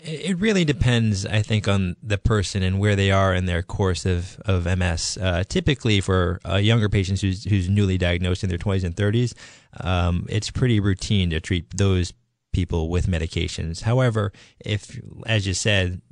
It 0.01 0.39
really 0.39 0.65
depends, 0.65 1.27
I 1.27 1.43
think, 1.43 1.67
on 1.67 1.97
the 2.01 2.19
person 2.19 2.63
and 2.63 2.79
where 2.79 2.95
they 2.95 3.11
are 3.11 3.35
in 3.35 3.47
their 3.47 3.63
course 3.63 4.07
of, 4.07 4.39
of 4.45 4.65
MS. 4.65 5.19
Uh, 5.21 5.43
typically, 5.49 6.01
for 6.01 6.39
uh, 6.49 6.55
younger 6.55 6.89
patients 6.89 7.21
who's, 7.21 7.43
who's 7.45 7.69
newly 7.69 7.99
diagnosed 7.99 8.45
in 8.45 8.49
their 8.49 8.59
20s 8.59 8.85
and 8.85 8.95
30s, 8.95 9.35
um, 9.81 10.25
it's 10.29 10.51
pretty 10.51 10.79
routine 10.79 11.31
to 11.31 11.41
treat 11.41 11.77
those 11.77 12.13
people 12.59 12.89
with 12.89 13.07
medications. 13.07 13.83
However, 13.83 14.33
if, 14.59 14.99
as 15.27 15.47
you 15.47 15.55
said, 15.55 16.03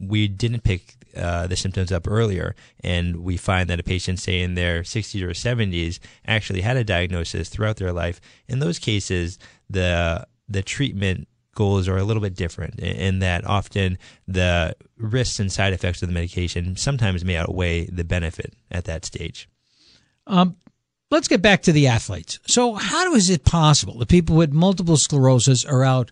we 0.00 0.28
didn't 0.28 0.62
pick 0.62 0.94
uh, 1.16 1.48
the 1.48 1.56
symptoms 1.56 1.90
up 1.90 2.06
earlier, 2.06 2.54
and 2.84 3.24
we 3.28 3.36
find 3.36 3.68
that 3.68 3.80
a 3.80 3.82
patient, 3.82 4.20
say 4.20 4.40
in 4.40 4.54
their 4.54 4.82
60s 4.82 5.20
or 5.22 5.30
70s, 5.30 5.98
actually 6.24 6.60
had 6.60 6.76
a 6.76 6.84
diagnosis 6.84 7.48
throughout 7.48 7.78
their 7.78 7.92
life, 7.92 8.20
in 8.46 8.60
those 8.60 8.78
cases, 8.78 9.38
the 9.68 10.24
the 10.48 10.62
treatment 10.62 11.26
goals 11.56 11.88
are 11.88 11.96
a 11.96 12.04
little 12.04 12.22
bit 12.22 12.36
different 12.36 12.78
in 12.78 13.18
that 13.18 13.44
often 13.44 13.98
the 14.28 14.76
risks 14.96 15.40
and 15.40 15.50
side 15.50 15.72
effects 15.72 16.00
of 16.02 16.08
the 16.08 16.14
medication 16.14 16.76
sometimes 16.76 17.24
may 17.24 17.34
outweigh 17.34 17.86
the 17.86 18.04
benefit 18.04 18.54
at 18.70 18.84
that 18.84 19.04
stage. 19.04 19.48
Um, 20.28 20.56
let's 21.10 21.28
get 21.28 21.42
back 21.42 21.62
to 21.62 21.72
the 21.72 21.86
athletes. 21.86 22.38
So, 22.46 22.74
how 22.74 23.14
is 23.14 23.30
it 23.30 23.44
possible 23.44 23.98
that 23.98 24.08
people 24.08 24.36
with 24.36 24.52
multiple 24.52 24.96
sclerosis 24.96 25.64
are 25.64 25.84
out 25.84 26.10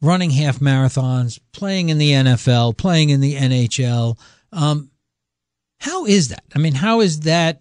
running 0.00 0.30
half 0.30 0.58
marathons, 0.58 1.38
playing 1.52 1.88
in 1.88 1.98
the 1.98 2.12
NFL, 2.12 2.76
playing 2.76 3.10
in 3.10 3.20
the 3.20 3.34
NHL? 3.34 4.18
Um, 4.52 4.90
how 5.80 6.06
is 6.06 6.28
that? 6.28 6.44
I 6.54 6.58
mean, 6.58 6.74
how 6.74 7.00
is 7.00 7.20
that? 7.20 7.60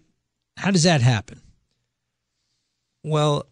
How 0.58 0.72
does 0.72 0.84
that 0.84 1.02
happen? 1.02 1.42
Well, 3.04 3.48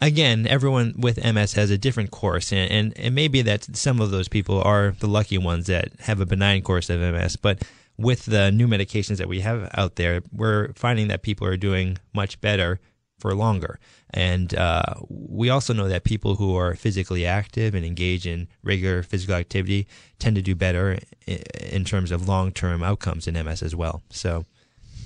again, 0.00 0.46
everyone 0.46 0.94
with 0.98 1.22
MS 1.22 1.52
has 1.54 1.70
a 1.70 1.78
different 1.78 2.10
course, 2.10 2.52
and, 2.52 2.70
and 2.70 2.92
it 2.96 3.10
may 3.10 3.28
be 3.28 3.42
that 3.42 3.76
some 3.76 4.00
of 4.00 4.10
those 4.10 4.28
people 4.28 4.62
are 4.62 4.94
the 4.98 5.06
lucky 5.06 5.38
ones 5.38 5.66
that 5.66 5.92
have 6.00 6.20
a 6.20 6.26
benign 6.26 6.62
course 6.62 6.90
of 6.90 7.00
MS. 7.00 7.36
But 7.36 7.62
with 7.98 8.26
the 8.26 8.50
new 8.50 8.68
medications 8.68 9.16
that 9.18 9.28
we 9.28 9.40
have 9.40 9.68
out 9.74 9.96
there, 9.96 10.22
we're 10.32 10.72
finding 10.74 11.08
that 11.08 11.22
people 11.22 11.46
are 11.46 11.56
doing 11.56 11.98
much 12.14 12.40
better 12.40 12.80
for 13.18 13.34
longer. 13.34 13.78
And 14.10 14.54
uh, 14.54 14.94
we 15.08 15.50
also 15.50 15.72
know 15.74 15.88
that 15.88 16.04
people 16.04 16.36
who 16.36 16.56
are 16.56 16.74
physically 16.74 17.26
active 17.26 17.74
and 17.74 17.84
engage 17.84 18.26
in 18.26 18.48
regular 18.62 19.02
physical 19.02 19.34
activity 19.34 19.88
tend 20.18 20.36
to 20.36 20.42
do 20.42 20.54
better 20.54 20.98
in 21.26 21.84
terms 21.84 22.10
of 22.12 22.28
long 22.28 22.52
term 22.52 22.82
outcomes 22.82 23.26
in 23.26 23.34
MS 23.34 23.62
as 23.62 23.74
well. 23.74 24.02
So 24.10 24.46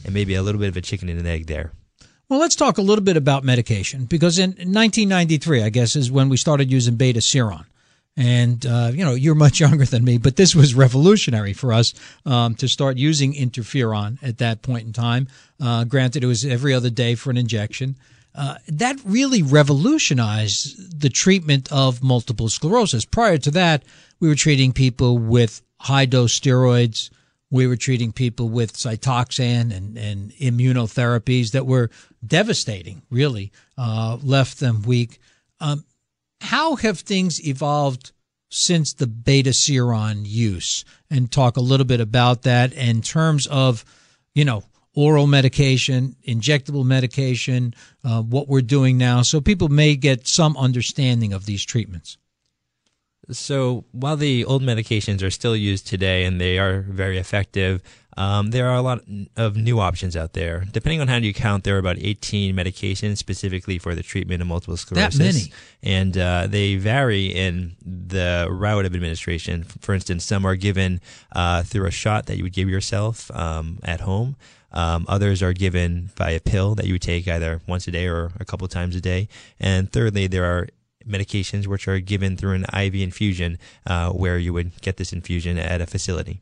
it 0.05 0.13
may 0.13 0.25
be 0.25 0.35
a 0.35 0.43
little 0.43 0.61
bit 0.61 0.69
of 0.69 0.77
a 0.77 0.83
chicken 0.83 1.09
and 1.09 1.19
an 1.19 1.27
egg 1.27 1.47
there. 1.47 1.73
Well, 2.29 2.41
let's 2.41 2.57
talk 2.57 2.79
a 2.79 2.83
little 2.83 3.05
bit 3.05 3.17
about 3.17 3.45
medication 3.45 4.05
because 4.05 4.39
in 4.39 4.51
1993, 4.51 5.63
I 5.63 5.69
guess, 5.69 5.97
is 5.97 6.11
when 6.11 6.29
we 6.29 6.37
started 6.37 6.71
using 6.71 6.97
Betaseron. 6.97 7.65
And, 8.17 8.65
uh, 8.67 8.91
you 8.93 9.05
know, 9.05 9.15
you're 9.15 9.35
much 9.35 9.61
younger 9.67 9.85
than 9.85 10.05
me, 10.05 10.19
but 10.19 10.37
this 10.37 10.55
was 10.55 10.75
revolutionary 10.75 11.53
for 11.53 11.73
us 11.73 11.95
um, 12.27 12.55
to 12.57 12.69
start 12.69 12.97
using 12.97 13.33
interferon 13.33 14.19
at 14.23 14.39
that 14.39 14.63
point 14.63 14.87
in 14.87 14.93
time. 14.93 15.29
Uh, 15.61 15.85
granted, 15.85 16.25
it 16.25 16.27
was 16.27 16.45
every 16.45 16.75
other 16.75 16.91
day 16.91 17.15
for 17.15 17.31
an 17.31 17.37
injection. 17.37 17.97
Uh, 18.35 18.57
that 18.67 18.99
really 19.05 19.43
revolutionized 19.43 21.01
the 21.01 21.11
treatment 21.11 21.71
of 21.71 22.03
multiple 22.03 22.49
sclerosis. 22.49 23.05
Prior 23.05 23.37
to 23.39 23.51
that, 23.51 23.85
we 24.21 24.29
were 24.29 24.35
treating 24.35 24.73
people 24.73 25.19
with 25.19 25.61
high 25.79 26.07
dose 26.07 26.39
steroids, 26.39 27.11
we 27.53 27.67
were 27.67 27.77
treating 27.77 28.13
people 28.13 28.49
with 28.49 28.73
Cytoxan 28.73 29.77
and, 29.77 29.99
and 29.99 30.33
immunotherapies 30.33 31.51
that 31.51 31.67
were 31.67 31.91
devastating, 32.27 33.03
really, 33.11 33.53
uh, 33.77 34.17
left 34.23 34.59
them 34.59 34.83
weak. 34.83 35.21
Um, 35.61 35.85
how 36.43 36.77
have 36.77 37.01
things 37.01 37.47
evolved 37.47 38.13
since 38.51 38.93
the 38.93 39.07
Betaseron 39.07 40.23
use? 40.25 40.85
And 41.11 41.31
talk 41.31 41.57
a 41.57 41.61
little 41.61 41.87
bit 41.87 42.01
about 42.01 42.43
that 42.43 42.73
in 42.73 43.01
terms 43.01 43.47
of, 43.47 43.85
you 44.35 44.45
know, 44.45 44.65
oral 44.95 45.27
medication, 45.27 46.17
injectable 46.27 46.85
medication, 46.85 47.75
uh, 48.05 48.23
what 48.23 48.49
we're 48.49 48.61
doing 48.61 48.99
now, 48.99 49.23
so 49.23 49.41
people 49.41 49.69
may 49.69 49.97
get 49.97 50.27
some 50.27 50.57
understanding 50.57 51.33
of 51.33 51.47
these 51.47 51.65
treatments. 51.65 52.19
So 53.31 53.85
while 53.93 54.17
the 54.17 54.45
old 54.45 54.63
medications 54.63 55.23
are 55.23 55.31
still 55.31 55.57
used 55.57 55.87
today 55.87 56.25
and 56.25 56.41
they 56.41 56.59
are 56.59 56.81
very 56.81 57.19
effective, 57.19 57.83
um, 58.17 58.51
there 58.51 58.69
are 58.69 58.77
a 58.77 58.83
lot 58.83 59.01
of 59.37 59.57
new 59.57 59.81
options 59.81 60.17
out 60.17 60.33
there. 60.35 60.65
Depending 60.71 61.01
on 61.01 61.09
how 61.09 61.17
you 61.17 61.33
count, 61.33 61.65
there 61.65 61.77
are 61.77 61.79
about 61.79 61.99
18 61.99 62.55
medications 62.55 63.19
specifically 63.19 63.79
for 63.79 63.95
the 63.95 64.03
treatment 64.03 64.43
of 64.43 64.49
multiple 64.49 64.77
sclerosis. 64.77 65.19
That 65.19 65.25
many. 65.25 65.53
And 65.83 66.19
uh, 66.19 66.47
they 66.49 66.77
vary 66.77 67.27
in 67.27 67.77
the 67.81 68.49
route 68.51 68.85
of 68.85 68.95
administration. 68.95 69.65
For 69.65 69.95
instance, 69.95 70.25
some 70.25 70.45
are 70.45 70.57
given 70.57 71.01
uh, 71.35 71.63
through 71.63 71.87
a 71.87 71.91
shot 71.91 72.27
that 72.27 72.37
you 72.37 72.43
would 72.43 72.53
give 72.53 72.69
yourself 72.69 73.31
um, 73.31 73.79
at 73.83 74.01
home. 74.01 74.37
Um, 74.73 75.05
others 75.09 75.43
are 75.43 75.53
given 75.53 76.11
by 76.17 76.31
a 76.31 76.41
pill 76.41 76.75
that 76.77 76.87
you 76.87 76.95
would 76.95 77.03
take 77.03 77.29
either 77.29 77.61
once 77.67 77.87
a 77.87 77.91
day 77.91 78.09
or 78.09 78.33
a 78.41 78.45
couple 78.45 78.67
times 78.69 78.97
a 78.97 79.01
day. 79.01 79.29
And 79.61 79.91
thirdly, 79.91 80.27
there 80.27 80.45
are 80.45 80.69
medications 81.07 81.67
which 81.67 81.89
are 81.89 82.01
given 82.01 82.37
through 82.37 82.55
an 82.55 82.65
IV 82.75 82.95
infusion, 82.97 83.59
uh, 83.87 84.11
where 84.11 84.39
you 84.39 84.53
would 84.53 84.81
get 84.81 84.97
this 84.97 85.13
infusion 85.13 85.59
at 85.59 85.81
a 85.81 85.87
facility. 85.87 86.41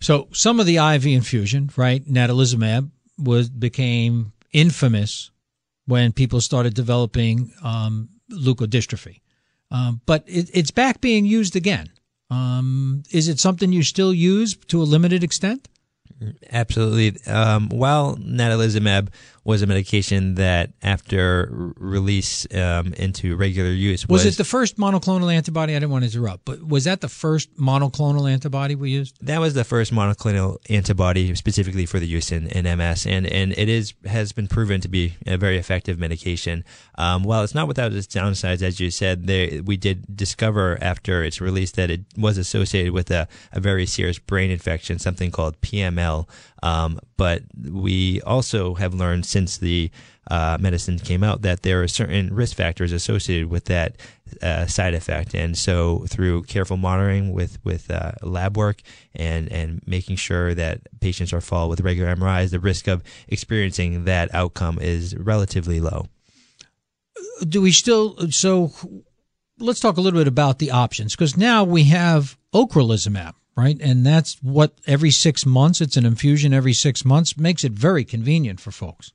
So 0.00 0.28
some 0.32 0.60
of 0.60 0.66
the 0.66 0.76
IV 0.76 1.06
infusion, 1.06 1.70
right, 1.76 2.04
natalizumab, 2.06 2.90
was 3.18 3.48
became 3.48 4.32
infamous 4.52 5.30
when 5.86 6.12
people 6.12 6.40
started 6.40 6.74
developing 6.74 7.52
um, 7.62 8.08
leukodystrophy. 8.30 9.20
Um, 9.70 10.00
but 10.06 10.24
it, 10.26 10.50
it's 10.52 10.70
back 10.70 11.00
being 11.00 11.26
used 11.26 11.56
again. 11.56 11.90
Um, 12.30 13.02
is 13.10 13.28
it 13.28 13.38
something 13.38 13.72
you 13.72 13.82
still 13.82 14.12
use 14.12 14.56
to 14.68 14.80
a 14.80 14.84
limited 14.84 15.22
extent? 15.22 15.68
Absolutely. 16.50 17.20
Um, 17.30 17.68
while 17.68 18.16
natalizumab 18.16 19.08
was 19.44 19.62
a 19.62 19.66
medication 19.66 20.36
that, 20.36 20.70
after 20.82 21.48
release 21.76 22.46
um, 22.54 22.94
into 22.94 23.36
regular 23.36 23.70
use, 23.70 24.08
was, 24.08 24.24
was, 24.24 24.34
it 24.34 24.38
the 24.38 24.44
first 24.44 24.78
monoclonal 24.78 25.32
antibody? 25.32 25.74
I 25.74 25.78
didn't 25.78 25.90
want 25.90 26.04
to 26.04 26.10
interrupt, 26.10 26.44
but 26.44 26.66
was 26.66 26.84
that 26.84 27.00
the 27.00 27.08
first 27.08 27.54
monoclonal 27.56 28.30
antibody 28.30 28.74
we 28.74 28.90
used? 28.90 29.18
That 29.20 29.40
was 29.40 29.54
the 29.54 29.64
first 29.64 29.92
monoclonal 29.92 30.56
antibody 30.70 31.34
specifically 31.34 31.86
for 31.86 32.00
the 32.00 32.06
use 32.06 32.32
in, 32.32 32.46
in 32.48 32.64
MS, 32.78 33.06
and 33.06 33.26
and 33.26 33.52
it 33.52 33.68
is 33.68 33.94
has 34.06 34.32
been 34.32 34.48
proven 34.48 34.80
to 34.80 34.88
be 34.88 35.14
a 35.26 35.36
very 35.36 35.58
effective 35.58 35.98
medication. 35.98 36.64
Um, 36.96 37.22
while 37.22 37.42
it's 37.42 37.54
not 37.54 37.68
without 37.68 37.92
its 37.92 38.06
downsides, 38.06 38.62
as 38.62 38.80
you 38.80 38.90
said, 38.90 39.26
there 39.26 39.62
we 39.62 39.76
did 39.76 40.16
discover 40.16 40.78
after 40.80 41.22
its 41.22 41.40
release 41.40 41.72
that 41.72 41.90
it 41.90 42.02
was 42.16 42.38
associated 42.38 42.92
with 42.92 43.10
a, 43.10 43.28
a 43.52 43.60
very 43.60 43.84
serious 43.84 44.18
brain 44.18 44.50
infection, 44.50 44.98
something 44.98 45.30
called 45.30 45.60
PML. 45.60 46.28
Um, 46.64 46.98
but 47.18 47.42
we 47.62 48.22
also 48.22 48.72
have 48.76 48.94
learned 48.94 49.26
since 49.26 49.58
the 49.58 49.90
uh, 50.30 50.56
medicine 50.58 50.98
came 50.98 51.22
out 51.22 51.42
that 51.42 51.60
there 51.60 51.82
are 51.82 51.88
certain 51.88 52.34
risk 52.34 52.56
factors 52.56 52.90
associated 52.90 53.50
with 53.50 53.66
that 53.66 53.96
uh, 54.40 54.64
side 54.64 54.94
effect, 54.94 55.34
and 55.34 55.58
so 55.58 56.06
through 56.08 56.44
careful 56.44 56.78
monitoring 56.78 57.34
with 57.34 57.62
with 57.66 57.90
uh, 57.90 58.12
lab 58.22 58.56
work 58.56 58.80
and 59.14 59.52
and 59.52 59.82
making 59.86 60.16
sure 60.16 60.54
that 60.54 60.80
patients 61.00 61.34
are 61.34 61.42
followed 61.42 61.68
with 61.68 61.80
regular 61.82 62.16
MRIs, 62.16 62.50
the 62.50 62.58
risk 62.58 62.88
of 62.88 63.02
experiencing 63.28 64.06
that 64.06 64.34
outcome 64.34 64.78
is 64.80 65.14
relatively 65.18 65.80
low. 65.80 66.06
Do 67.46 67.60
we 67.60 67.72
still 67.72 68.16
so? 68.30 68.72
Let's 69.58 69.80
talk 69.80 69.98
a 69.98 70.00
little 70.00 70.18
bit 70.18 70.28
about 70.28 70.60
the 70.60 70.70
options 70.70 71.14
because 71.14 71.36
now 71.36 71.62
we 71.62 71.84
have 71.84 72.38
ocrelizumab, 72.54 73.34
right? 73.56 73.76
And 73.80 74.04
that's 74.04 74.36
what 74.42 74.78
every 74.86 75.10
six 75.10 75.46
months, 75.46 75.80
it's 75.80 75.96
an 75.96 76.06
infusion 76.06 76.52
every 76.52 76.72
six 76.72 77.04
months, 77.04 77.36
makes 77.36 77.64
it 77.64 77.72
very 77.72 78.04
convenient 78.04 78.60
for 78.60 78.70
folks. 78.70 79.12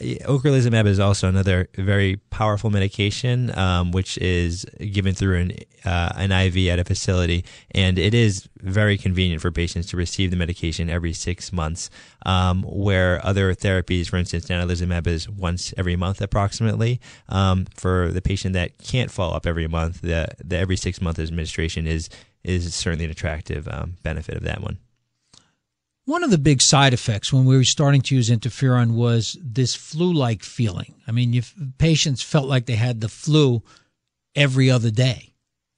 Ocrelizumab 0.00 0.86
is 0.86 1.00
also 1.00 1.28
another 1.28 1.68
very 1.76 2.16
powerful 2.30 2.70
medication, 2.70 3.56
um, 3.58 3.90
which 3.90 4.16
is 4.18 4.64
given 4.92 5.14
through 5.14 5.38
an 5.38 5.52
uh, 5.84 6.10
an 6.16 6.30
IV 6.30 6.68
at 6.68 6.78
a 6.78 6.84
facility, 6.84 7.44
and 7.72 7.98
it 7.98 8.14
is 8.14 8.48
very 8.60 8.96
convenient 8.96 9.42
for 9.42 9.50
patients 9.50 9.86
to 9.88 9.96
receive 9.96 10.30
the 10.30 10.36
medication 10.36 10.88
every 10.88 11.12
six 11.12 11.52
months. 11.52 11.90
Um, 12.26 12.62
where 12.62 13.24
other 13.24 13.54
therapies, 13.54 14.08
for 14.08 14.16
instance, 14.16 14.46
natalizumab 14.46 15.06
is 15.06 15.28
once 15.28 15.72
every 15.76 15.96
month 15.96 16.20
approximately. 16.20 17.00
Um, 17.28 17.66
for 17.74 18.10
the 18.12 18.22
patient 18.22 18.54
that 18.54 18.78
can't 18.78 19.10
follow 19.10 19.34
up 19.34 19.46
every 19.46 19.66
month, 19.66 20.00
the 20.00 20.28
the 20.44 20.56
every 20.56 20.76
six 20.76 21.00
month 21.00 21.18
administration 21.18 21.86
is 21.86 22.08
is 22.44 22.74
certainly 22.74 23.04
an 23.04 23.10
attractive 23.10 23.68
um, 23.68 23.96
benefit 24.02 24.36
of 24.36 24.42
that 24.44 24.62
one. 24.62 24.78
One 26.04 26.24
of 26.24 26.30
the 26.30 26.38
big 26.38 26.62
side 26.62 26.94
effects 26.94 27.32
when 27.32 27.44
we 27.44 27.56
were 27.56 27.64
starting 27.64 28.00
to 28.00 28.14
use 28.14 28.30
interferon 28.30 28.92
was 28.92 29.36
this 29.42 29.74
flu-like 29.74 30.42
feeling. 30.42 30.94
I 31.06 31.12
mean, 31.12 31.42
patients 31.76 32.22
felt 32.22 32.48
like 32.48 32.64
they 32.64 32.76
had 32.76 33.00
the 33.02 33.10
flu 33.10 33.62
every 34.34 34.70
other 34.70 34.90
day. 34.90 35.34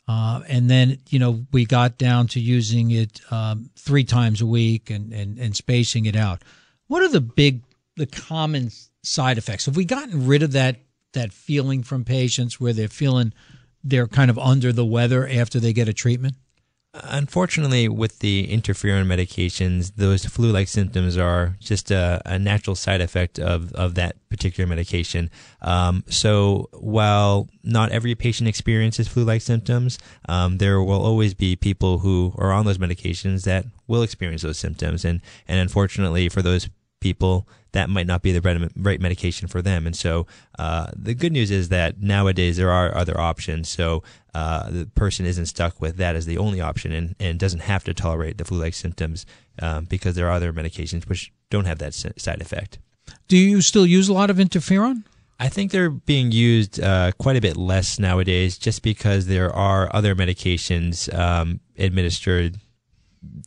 Uh, 0.07 0.42
and 0.49 0.70
then, 0.70 0.99
you 1.09 1.18
know, 1.18 1.46
we 1.53 1.64
got 1.64 1.99
down 1.99 2.27
to 2.29 2.40
using 2.40 2.90
it 2.90 3.20
um, 3.33 3.70
three 3.77 4.05
times 4.05 4.40
a 4.40 4.46
week 4.46 4.90
and, 4.90 5.12
and, 5.12 5.38
and 5.38 5.57
spacing 5.57 6.07
it 6.07 6.16
out. 6.16 6.42
What 6.87 7.03
are 7.03 7.09
the 7.09 7.20
big, 7.20 7.62
the 7.96 8.07
common 8.07 8.70
side 9.03 9.38
effects? 9.38 9.66
Have 9.66 9.77
we 9.77 9.85
gotten 9.85 10.27
rid 10.27 10.42
of 10.42 10.53
that 10.53 10.77
that 11.12 11.33
feeling 11.33 11.83
from 11.83 12.05
patients 12.05 12.61
where 12.61 12.73
they're 12.73 12.88
feeling 12.88 13.33
they're 13.83 14.07
kind 14.07 14.31
of 14.31 14.38
under 14.38 14.73
the 14.73 14.85
weather 14.85 15.29
after 15.29 15.59
they 15.59 15.73
get 15.73 15.88
a 15.88 15.92
treatment? 15.92 16.35
Unfortunately, 16.92 17.88
with 17.88 18.18
the 18.18 18.48
interferon 18.48 19.07
medications, 19.07 19.92
those 19.94 20.24
flu 20.24 20.50
like 20.50 20.66
symptoms 20.66 21.16
are 21.16 21.57
just 21.61 21.92
a, 21.92 22.20
a, 22.26 22.37
natural 22.37 22.74
side 22.74 23.00
effect 23.00 23.38
of, 23.38 23.72
of 23.74 23.94
that 23.94 24.16
particular 24.29 24.66
medication. 24.66 25.31
Um, 25.62 26.03
so, 26.09 26.68
while 26.72 27.48
not 27.62 27.92
every 27.92 28.16
patient 28.16 28.48
experiences 28.48 29.07
flu 29.07 29.22
like 29.22 29.40
symptoms, 29.40 30.00
um, 30.29 30.59
there 30.59 30.83
will 30.83 31.00
always 31.00 31.33
be 31.33 31.55
people 31.55 32.00
who 32.00 32.35
are 32.37 32.50
on 32.50 32.66
those 32.66 32.79
medications 32.79 33.44
that 33.44 33.66
will 33.87 34.03
experience 34.03 34.42
those 34.42 34.59
symptoms. 34.59 35.05
And, 35.05 35.20
and 35.46 35.61
unfortunately, 35.61 36.29
for 36.29 36.42
those 36.42 36.68
people, 37.00 37.46
that 37.72 37.88
might 37.88 38.06
not 38.06 38.22
be 38.22 38.33
the 38.33 38.40
right, 38.40 38.70
right 38.76 39.00
medication 39.00 39.48
for 39.48 39.62
them. 39.62 39.87
And 39.87 39.94
so 39.94 40.26
uh, 40.59 40.90
the 40.94 41.14
good 41.14 41.33
news 41.33 41.50
is 41.50 41.68
that 41.68 42.00
nowadays 42.00 42.56
there 42.56 42.70
are 42.70 42.94
other 42.94 43.18
options. 43.18 43.68
So 43.68 44.02
uh, 44.35 44.70
the 44.70 44.87
person 44.87 45.26
isn't 45.26 45.46
stuck 45.46 45.80
with 45.80 45.96
that 45.96 46.16
as 46.16 46.26
the 46.26 46.38
only 46.38 46.61
option 46.61 46.92
and, 46.92 47.14
and 47.20 47.38
doesn't 47.38 47.61
have 47.61 47.85
to 47.85 47.94
tolerate 47.94 48.38
the 48.38 48.44
flu 48.44 48.59
like 48.59 48.74
symptoms 48.74 49.26
um, 49.61 49.85
because 49.85 50.14
there 50.14 50.26
are 50.26 50.33
other 50.33 50.52
medications 50.52 51.09
which 51.09 51.33
don't 51.50 51.66
have 51.66 51.78
that 51.78 51.94
side 51.94 52.40
effect. 52.40 52.78
Do 53.28 53.37
you 53.37 53.61
still 53.62 53.87
use 53.87 54.09
a 54.09 54.12
lot 54.12 54.30
of 54.30 54.37
interferon? 54.37 55.04
I 55.38 55.48
think 55.48 55.70
they're 55.70 55.90
being 55.90 56.33
used 56.33 56.80
uh, 56.80 57.12
quite 57.18 57.37
a 57.37 57.40
bit 57.40 57.56
less 57.56 57.98
nowadays 57.98 58.59
just 58.59 58.83
because 58.83 59.26
there 59.26 59.50
are 59.50 59.88
other 59.94 60.14
medications 60.14 61.12
um, 61.18 61.61
administered 61.78 62.59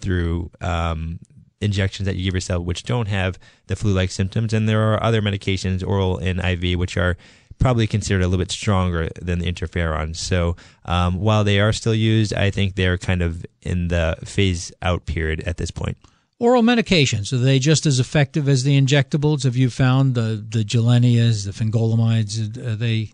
through 0.01 0.49
um, 0.59 1.19
injections 1.63 2.05
that 2.05 2.15
you 2.15 2.25
give 2.25 2.33
yourself 2.33 2.63
which 2.63 2.83
don't 2.83 3.07
have 3.07 3.39
the 3.67 3.75
flu-like 3.75 4.11
symptoms, 4.11 4.53
and 4.53 4.67
there 4.67 4.93
are 4.93 5.01
other 5.01 5.21
medications, 5.21 5.85
oral 5.85 6.17
and 6.17 6.39
IV, 6.43 6.77
which 6.77 6.97
are 6.97 7.17
probably 7.59 7.87
considered 7.87 8.21
a 8.21 8.27
little 8.27 8.43
bit 8.43 8.51
stronger 8.51 9.09
than 9.21 9.39
the 9.39 9.51
interferon. 9.51 10.15
So 10.15 10.55
um, 10.85 11.19
while 11.19 11.43
they 11.43 11.59
are 11.59 11.71
still 11.71 11.95
used, 11.95 12.33
I 12.33 12.49
think 12.49 12.75
they're 12.75 12.97
kind 12.97 13.21
of 13.21 13.45
in 13.61 13.87
the 13.87 14.17
phase 14.23 14.71
out 14.81 15.05
period 15.05 15.41
at 15.41 15.57
this 15.57 15.71
point. 15.71 15.97
Oral 16.39 16.63
medications 16.63 17.31
are 17.31 17.37
they 17.37 17.59
just 17.59 17.85
as 17.85 17.99
effective 17.99 18.49
as 18.49 18.63
the 18.63 18.79
injectables? 18.79 19.43
Have 19.43 19.55
you 19.55 19.69
found 19.69 20.13
the 20.13 20.45
the 20.47 20.65
Gilenias, 20.65 21.45
the 21.45 21.51
fingolimods? 21.51 22.57
Are 22.57 22.75
they 22.75 23.13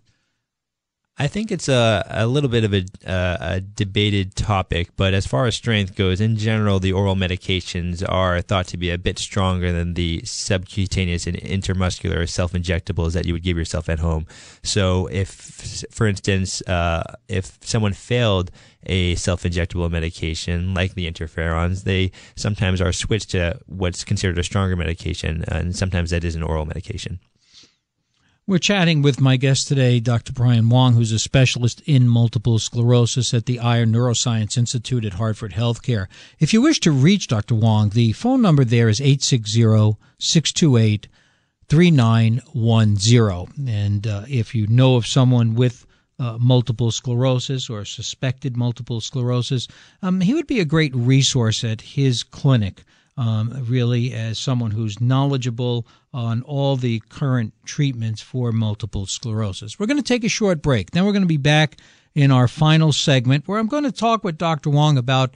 I 1.21 1.27
think 1.27 1.51
it's 1.51 1.67
a, 1.67 2.05
a 2.09 2.25
little 2.25 2.49
bit 2.49 2.63
of 2.63 2.73
a, 2.73 2.85
uh, 3.05 3.37
a 3.41 3.59
debated 3.59 4.35
topic, 4.35 4.91
but 4.95 5.13
as 5.13 5.27
far 5.27 5.47
as 5.47 5.55
strength 5.55 5.95
goes, 5.95 6.21
in 6.21 6.37
general, 6.37 6.79
the 6.79 6.93
oral 6.93 7.17
medications 7.17 8.01
are 8.07 8.41
thought 8.41 8.67
to 8.67 8.77
be 8.77 8.89
a 8.89 8.97
bit 8.97 9.19
stronger 9.19 9.73
than 9.73 9.95
the 9.95 10.21
subcutaneous 10.23 11.27
and 11.27 11.35
intermuscular 11.35 12.27
self 12.27 12.53
injectables 12.53 13.11
that 13.11 13.25
you 13.25 13.33
would 13.33 13.43
give 13.43 13.57
yourself 13.57 13.89
at 13.89 13.99
home. 13.99 14.27
So, 14.63 15.07
if, 15.07 15.29
for 15.91 16.07
instance, 16.07 16.61
uh, 16.61 17.03
if 17.27 17.57
someone 17.63 17.91
failed 17.91 18.49
a 18.85 19.15
self 19.15 19.43
injectable 19.43 19.91
medication 19.91 20.73
like 20.73 20.93
the 20.93 21.11
interferons, 21.11 21.83
they 21.83 22.13
sometimes 22.37 22.79
are 22.79 22.93
switched 22.93 23.31
to 23.31 23.59
what's 23.65 24.05
considered 24.05 24.37
a 24.37 24.43
stronger 24.43 24.77
medication, 24.77 25.43
and 25.49 25.75
sometimes 25.75 26.11
that 26.11 26.23
is 26.23 26.37
an 26.37 26.43
oral 26.43 26.65
medication. 26.65 27.19
We're 28.49 28.57
chatting 28.57 29.03
with 29.03 29.21
my 29.21 29.37
guest 29.37 29.67
today, 29.67 29.99
Dr. 29.99 30.33
Brian 30.33 30.69
Wong, 30.69 30.95
who's 30.95 31.11
a 31.11 31.19
specialist 31.19 31.83
in 31.85 32.09
multiple 32.09 32.57
sclerosis 32.57 33.31
at 33.31 33.45
the 33.45 33.59
Ayer 33.59 33.85
Neuroscience 33.85 34.57
Institute 34.57 35.05
at 35.05 35.13
Hartford 35.13 35.53
Healthcare. 35.53 36.07
If 36.39 36.51
you 36.51 36.59
wish 36.59 36.79
to 36.79 36.91
reach 36.91 37.27
Dr. 37.27 37.53
Wong, 37.53 37.89
the 37.89 38.11
phone 38.13 38.41
number 38.41 38.65
there 38.65 38.89
is 38.89 38.99
860 38.99 39.99
628 40.17 41.07
3910. 41.67 43.69
And 43.69 44.07
uh, 44.07 44.25
if 44.27 44.55
you 44.55 44.65
know 44.65 44.95
of 44.95 45.05
someone 45.05 45.53
with 45.53 45.85
uh, 46.17 46.39
multiple 46.39 46.89
sclerosis 46.89 47.69
or 47.69 47.85
suspected 47.85 48.57
multiple 48.57 48.99
sclerosis, 48.99 49.67
um, 50.01 50.21
he 50.21 50.33
would 50.33 50.47
be 50.47 50.59
a 50.59 50.65
great 50.65 50.95
resource 50.95 51.63
at 51.63 51.81
his 51.81 52.23
clinic 52.23 52.83
um, 53.19 53.65
really 53.67 54.13
as 54.13 54.39
someone 54.39 54.71
who's 54.71 55.01
knowledgeable 55.01 55.85
on 56.13 56.41
all 56.43 56.75
the 56.75 57.01
current 57.09 57.53
treatments 57.65 58.21
for 58.21 58.51
multiple 58.51 59.05
sclerosis. 59.05 59.79
We're 59.79 59.85
going 59.85 59.97
to 59.97 60.03
take 60.03 60.23
a 60.23 60.29
short 60.29 60.61
break. 60.61 60.91
Then 60.91 61.05
we're 61.05 61.11
going 61.11 61.23
to 61.23 61.27
be 61.27 61.37
back 61.37 61.77
in 62.15 62.31
our 62.31 62.47
final 62.47 62.91
segment 62.91 63.47
where 63.47 63.59
I'm 63.59 63.67
going 63.67 63.83
to 63.83 63.91
talk 63.91 64.23
with 64.23 64.37
Dr. 64.37 64.69
Wong 64.69 64.97
about 64.97 65.35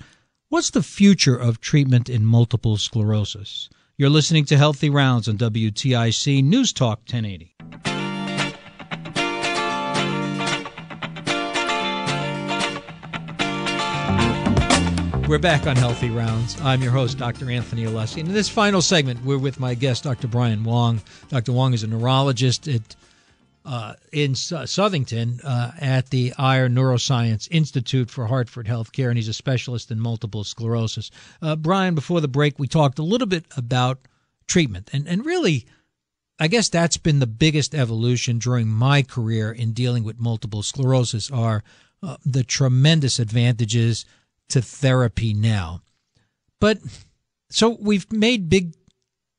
what's 0.49 0.71
the 0.71 0.83
future 0.83 1.35
of 1.35 1.61
treatment 1.61 2.09
in 2.09 2.25
multiple 2.25 2.77
sclerosis. 2.77 3.69
You're 3.97 4.09
listening 4.09 4.45
to 4.45 4.57
Healthy 4.57 4.89
Rounds 4.89 5.29
on 5.29 5.37
WTIC 5.37 6.43
News 6.43 6.73
Talk 6.73 6.99
1080. 7.01 8.02
We're 15.27 15.39
back 15.39 15.67
on 15.67 15.77
Healthy 15.77 16.09
Rounds. 16.09 16.59
I'm 16.61 16.83
your 16.83 16.91
host, 16.91 17.17
Dr. 17.17 17.49
Anthony 17.49 17.85
Alessi. 17.85 18.19
And 18.19 18.27
in 18.27 18.33
this 18.33 18.49
final 18.49 18.81
segment, 18.81 19.23
we're 19.23 19.37
with 19.37 19.57
my 19.57 19.73
guest, 19.73 20.03
Dr. 20.03 20.27
Brian 20.27 20.65
Wong. 20.65 21.01
Dr. 21.29 21.53
Wong 21.53 21.73
is 21.73 21.81
a 21.81 21.87
neurologist 21.87 22.67
at 22.67 22.95
uh, 23.65 23.93
in 24.11 24.33
Southington 24.33 25.39
uh, 25.43 25.71
at 25.79 26.09
the 26.09 26.33
Ayer 26.37 26.67
Neuroscience 26.67 27.47
Institute 27.49 28.11
for 28.11 28.27
Hartford 28.27 28.67
Healthcare, 28.67 29.07
and 29.07 29.17
he's 29.17 29.29
a 29.29 29.33
specialist 29.33 29.91
in 29.91 29.99
multiple 29.99 30.43
sclerosis. 30.43 31.09
Uh, 31.41 31.55
Brian, 31.55 31.95
before 31.95 32.19
the 32.19 32.27
break, 32.27 32.59
we 32.59 32.67
talked 32.67 32.99
a 32.99 33.03
little 33.03 33.27
bit 33.27 33.45
about 33.55 33.99
treatment, 34.45 34.89
and 34.91 35.07
and 35.07 35.25
really, 35.25 35.65
I 36.37 36.49
guess 36.49 36.67
that's 36.67 36.97
been 36.97 37.19
the 37.19 37.27
biggest 37.27 37.73
evolution 37.73 38.39
during 38.39 38.67
my 38.67 39.01
career 39.01 39.53
in 39.53 39.71
dealing 39.71 40.03
with 40.03 40.19
multiple 40.19 40.63
sclerosis 40.63 41.31
are 41.31 41.63
uh, 42.03 42.17
the 42.25 42.43
tremendous 42.43 43.19
advantages 43.19 44.05
to 44.49 44.61
therapy 44.61 45.33
now. 45.33 45.81
But 46.59 46.79
so 47.49 47.77
we've 47.79 48.11
made 48.11 48.49
big 48.49 48.73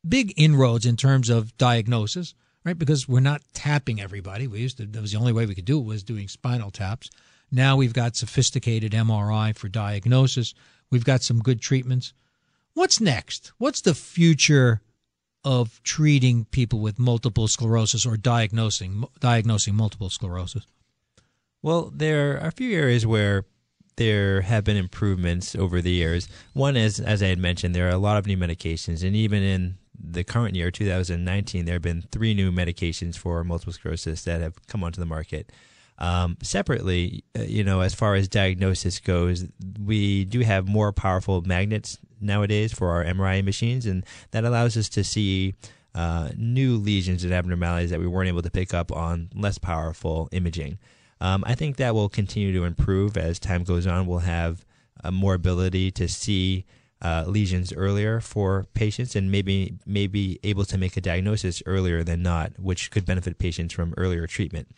big 0.07 0.35
inroads 0.37 0.87
in 0.87 0.97
terms 0.97 1.31
of 1.31 1.57
diagnosis, 1.57 2.35
right? 2.65 2.79
Because 2.79 3.09
we're 3.09 3.21
not 3.21 3.43
tapping 3.53 4.01
everybody. 4.01 4.47
We 4.47 4.61
used 4.61 4.77
to 4.79 4.87
that 4.87 5.01
was 5.01 5.13
the 5.13 5.19
only 5.19 5.33
way 5.33 5.47
we 5.47 5.55
could 5.55 5.65
do 5.65 5.79
it 5.79 5.85
was 5.85 6.03
doing 6.03 6.29
spinal 6.29 6.71
taps. 6.71 7.11
Now 7.51 7.77
we've 7.77 7.93
got 7.93 8.17
sophisticated 8.17 8.93
MRI 8.93 9.57
for 9.57 9.69
diagnosis. 9.69 10.55
We've 10.91 11.05
got 11.05 11.23
some 11.23 11.41
good 11.41 11.61
treatments. 11.61 12.13
What's 12.75 13.01
next? 13.01 13.53
What's 13.59 13.81
the 13.81 13.95
future 13.95 14.83
of 15.45 15.81
treating 15.83 16.47
people 16.47 16.81
with 16.81 16.99
multiple 16.99 17.47
sclerosis 17.49 18.07
or 18.07 18.17
diagnosing 18.17 19.05
diagnosing 19.21 19.75
multiple 19.75 20.11
sclerosis? 20.11 20.67
Well, 21.63 21.91
there 21.95 22.35
are 22.35 22.49
a 22.49 22.51
few 22.51 22.77
areas 22.77 23.07
where 23.07 23.45
there 23.97 24.43
have 24.43 24.65
been 24.65 24.77
improvements 24.77 25.55
over 25.55 25.81
the 25.81 25.91
years. 25.91 26.29
One 26.53 26.77
is, 26.77 27.01
as 27.01 27.23
I 27.23 27.27
had 27.27 27.39
mentioned, 27.39 27.75
there 27.75 27.87
are 27.87 27.93
a 27.93 27.99
lot 27.99 28.17
of 28.17 28.27
new 28.27 28.37
medications, 28.37 29.05
and 29.05 29.15
even 29.15 29.43
in 29.43 29.77
the 29.99 30.25
current 30.25 30.57
year, 30.57 30.71
2019, 30.71 31.65
there 31.65 31.75
have 31.75 31.83
been 31.83 32.03
three 32.11 32.35
new 32.35 32.51
medications 32.51 33.17
for 33.17 33.43
multiple 33.45 33.73
sclerosis 33.73 34.25
that 34.25 34.41
have 34.41 34.67
come 34.67 34.83
onto 34.83 35.01
the 35.01 35.07
market. 35.07 35.51
Um, 35.99 36.37
separately, 36.43 37.23
uh, 37.39 37.43
you 37.43 37.63
know, 37.63 37.81
as 37.81 37.95
far 37.95 38.17
as 38.17 38.29
diagnosis 38.29 38.99
goes, 38.99 39.47
we 39.81 40.25
do 40.25 40.41
have 40.41 40.67
more 40.67 40.93
powerful 40.93 41.43
magnets 41.43 41.99
nowadays 42.21 42.73
for 42.73 42.91
our 42.91 43.05
MRI 43.05 43.45
machines, 43.45 43.87
and 43.87 44.05
that 44.33 44.45
allows 44.45 44.77
us 44.77 44.89
to 44.91 45.05
see 45.05 45.55
uh, 45.95 46.31
new 46.37 46.77
lesions 46.77 47.23
and 47.23 47.33
abnormalities 47.33 47.91
that 47.91 48.01
we 48.01 48.09
weren't 48.09 48.29
able 48.29 48.43
to 48.43 48.51
pick 48.51 48.75
up 48.75 48.91
on 48.91 49.31
less 49.35 49.59
powerful 49.59 50.29
imaging. 50.33 50.79
Um, 51.25 51.43
I 51.47 51.55
think 51.55 51.77
that 51.77 51.95
will 51.95 52.11
continue 52.11 52.53
to 52.53 52.65
improve 52.65 53.17
as 53.17 53.39
time 53.39 53.65
goes 53.65 53.87
on. 53.87 54.07
We'll 54.07 54.19
have 54.19 54.67
uh, 55.03 55.11
more 55.11 55.33
ability 55.33 55.91
to 55.93 56.07
see 56.07 56.67
uh, 57.01 57.25
lesions 57.27 57.73
earlier 57.73 58.21
for 58.21 58.67
patients, 58.75 59.17
and 59.17 59.33
maybe 59.33 59.79
maybe 59.87 60.39
able 60.45 60.67
to 60.67 60.77
make 60.77 60.99
a 60.99 61.01
diagnosis 61.01 61.63
earlier 61.65 62.05
than 62.05 62.23
not, 62.23 62.53
which 62.59 62.91
could 62.91 63.07
benefit 63.07 63.39
patients 63.39 63.73
from 63.73 63.95
earlier 63.97 64.27
treatment. 64.27 64.69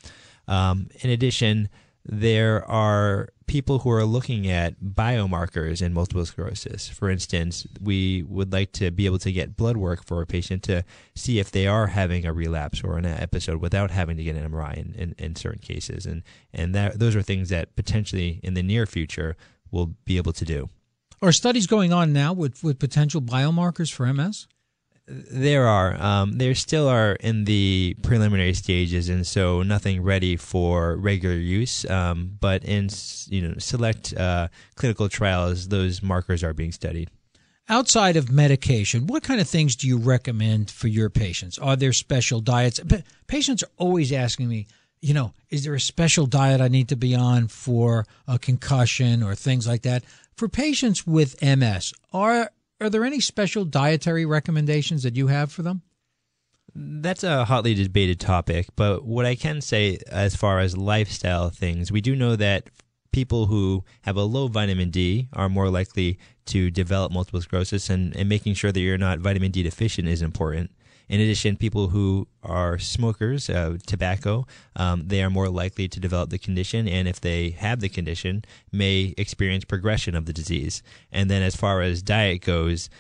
Um, 0.47 0.89
in 1.01 1.11
addition, 1.11 1.69
there 2.09 2.64
are 2.71 3.29
people 3.47 3.81
who 3.81 3.90
are 3.90 4.05
looking 4.05 4.49
at 4.49 4.81
biomarkers 4.81 5.81
in 5.81 5.92
multiple 5.92 6.25
sclerosis. 6.25 6.88
For 6.88 7.11
instance, 7.11 7.66
we 7.81 8.23
would 8.25 8.53
like 8.53 8.73
to 8.73 8.90
be 8.90 9.07
able 9.07 9.19
to 9.21 9.33
get 9.33 9.57
blood 9.57 9.77
work 9.77 10.05
for 10.05 10.21
a 10.21 10.27
patient 10.27 10.62
to 10.64 10.85
see 11.14 11.38
if 11.38 11.51
they 11.51 11.66
are 11.66 11.88
having 11.88 12.27
a 12.27 12.33
relapse 12.33 12.83
or 12.83 12.99
an 12.99 13.07
episode 13.07 13.61
without 13.61 13.90
having 13.90 14.16
to 14.16 14.25
get 14.25 14.37
an 14.37 14.51
MRI 14.51 14.77
in, 14.77 14.95
in, 14.95 15.14
in 15.19 15.37
certain 15.37 15.61
cases. 15.61 16.07
And, 16.07 16.23
and 16.53 16.75
that, 16.75 16.99
those 16.99 17.14
are 17.14 17.23
things 17.23 17.49
that 17.51 17.77
potentially 17.77 18.40
in 18.42 18.55
the 18.55 18.62
near 18.62 18.87
future 18.87 19.37
we'll 19.71 19.95
be 20.05 20.16
able 20.16 20.33
to 20.33 20.45
do. 20.45 20.69
Are 21.23 21.33
studies 21.33 21.66
going 21.66 21.92
on 21.92 22.12
now 22.12 22.33
with, 22.33 22.62
with 22.62 22.79
potential 22.79 23.23
biomarkers 23.23 23.92
for 23.92 24.12
MS? 24.12 24.47
There 25.09 25.69
are. 25.69 26.01
Um, 26.03 26.38
there 26.38 26.55
still 26.57 26.88
are 26.88 27.12
in 27.21 27.45
the 27.45 27.97
preliminary 28.03 28.55
stages, 28.55 29.09
and 29.09 29.25
so 29.25 29.62
nothing 29.62 30.03
ready 30.03 30.37
for 30.37 30.97
regular 30.97 31.37
use. 31.37 31.88
Um, 31.88 32.37
but 32.40 32.64
in 32.64 32.88
you 33.29 33.42
know 33.42 33.55
select 33.59 34.14
uh, 34.14 34.49
clinical 34.75 35.09
trials, 35.09 35.69
those 35.69 36.03
markers 36.03 36.42
are 36.42 36.53
being 36.53 36.73
studied. 36.73 37.11
Outside 37.69 38.16
of 38.16 38.31
medication, 38.31 39.07
what 39.07 39.23
kind 39.23 39.40
of 39.40 39.49
things 39.49 39.77
do 39.77 39.87
you 39.87 39.97
recommend 39.97 40.71
for 40.71 40.88
your 40.88 41.11
patients? 41.11 41.59
Are 41.59 41.77
there 41.77 41.92
special 41.92 42.40
diets? 42.40 42.81
Patients 43.27 43.62
are 43.62 43.71
always 43.77 44.12
asking 44.12 44.49
me, 44.49 44.66
you 45.01 45.14
know, 45.14 45.35
is 45.51 45.64
there 45.64 45.75
a 45.75 45.81
special 45.81 46.27
diet 46.27 46.61
I 46.61 46.69
need 46.69 46.88
to 46.88 46.97
be 46.97 47.14
on 47.14 47.49
for 47.49 48.07
a 48.29 48.38
concussion 48.38 49.23
or 49.23 49.35
things 49.35 49.66
like 49.66 49.83
that? 49.83 50.05
For 50.37 50.49
patients 50.49 51.07
with 51.07 51.42
MS, 51.42 51.92
are 52.12 52.51
are 52.81 52.91
there 52.91 53.05
any 53.05 53.21
special 53.21 53.65
dietary 53.65 54.27
recommendations 54.27 55.03
that 55.03 55.17
you 55.17 55.29
have 55.29 55.51
for 55.51 55.62
them? 55.62 55.83
That's 56.75 57.25
a 57.25 57.47
hotly 57.47 57.75
debated 57.75 58.21
topic, 58.21 58.69
but 58.77 59.05
what 59.05 59.25
I 59.25 59.35
can 59.35 59.61
say 59.61 59.99
as 60.09 60.37
far 60.37 60.59
as 60.61 60.77
lifestyle 60.77 61.49
things, 61.49 61.91
we 61.91 62.03
do 62.03 62.15
know 62.15 62.37
that 62.37 62.69
people 63.12 63.47
who 63.47 63.83
have 64.03 64.17
a 64.17 64.23
low 64.23 64.47
vitamin 64.47 64.91
D 64.91 65.29
are 65.33 65.49
more 65.49 65.71
likely 65.71 66.19
to 66.47 66.71
develop 66.71 67.12
multiple 67.12 67.41
sclerosis, 67.41 67.89
and, 67.89 68.15
and 68.15 68.29
making 68.29 68.55
sure 68.55 68.73
that 68.73 68.81
you're 68.81 68.99
not 68.99 69.21
vitamin 69.21 69.51
D 69.51 69.62
deficient 69.62 70.07
is 70.07 70.21
important. 70.21 70.71
In 71.09 71.21
addition, 71.21 71.57
people 71.57 71.88
who 71.88 72.27
are 72.42 72.79
smokers, 72.79 73.47
tobacco, 73.87 74.47
um, 74.75 75.07
they 75.07 75.23
are 75.23 75.31
more 75.31 75.49
likely 75.49 75.88
to 75.88 76.01
develop 76.01 76.31
the 76.31 76.38
condition, 76.38 76.88
and 76.88 77.07
if 77.07 77.21
they 77.21 77.51
have 77.51 77.81
the 77.81 77.88
condition, 77.88 78.45
may 78.73 79.14
experience 79.16 79.64
progression 79.64 80.14
of 80.14 80.27
the 80.27 80.33
disease. 80.33 80.83
And 81.12 81.31
then, 81.31 81.42
as 81.42 81.55
far 81.55 81.81
as 81.83 82.03
diet 82.03 82.42
goes, 82.42 82.90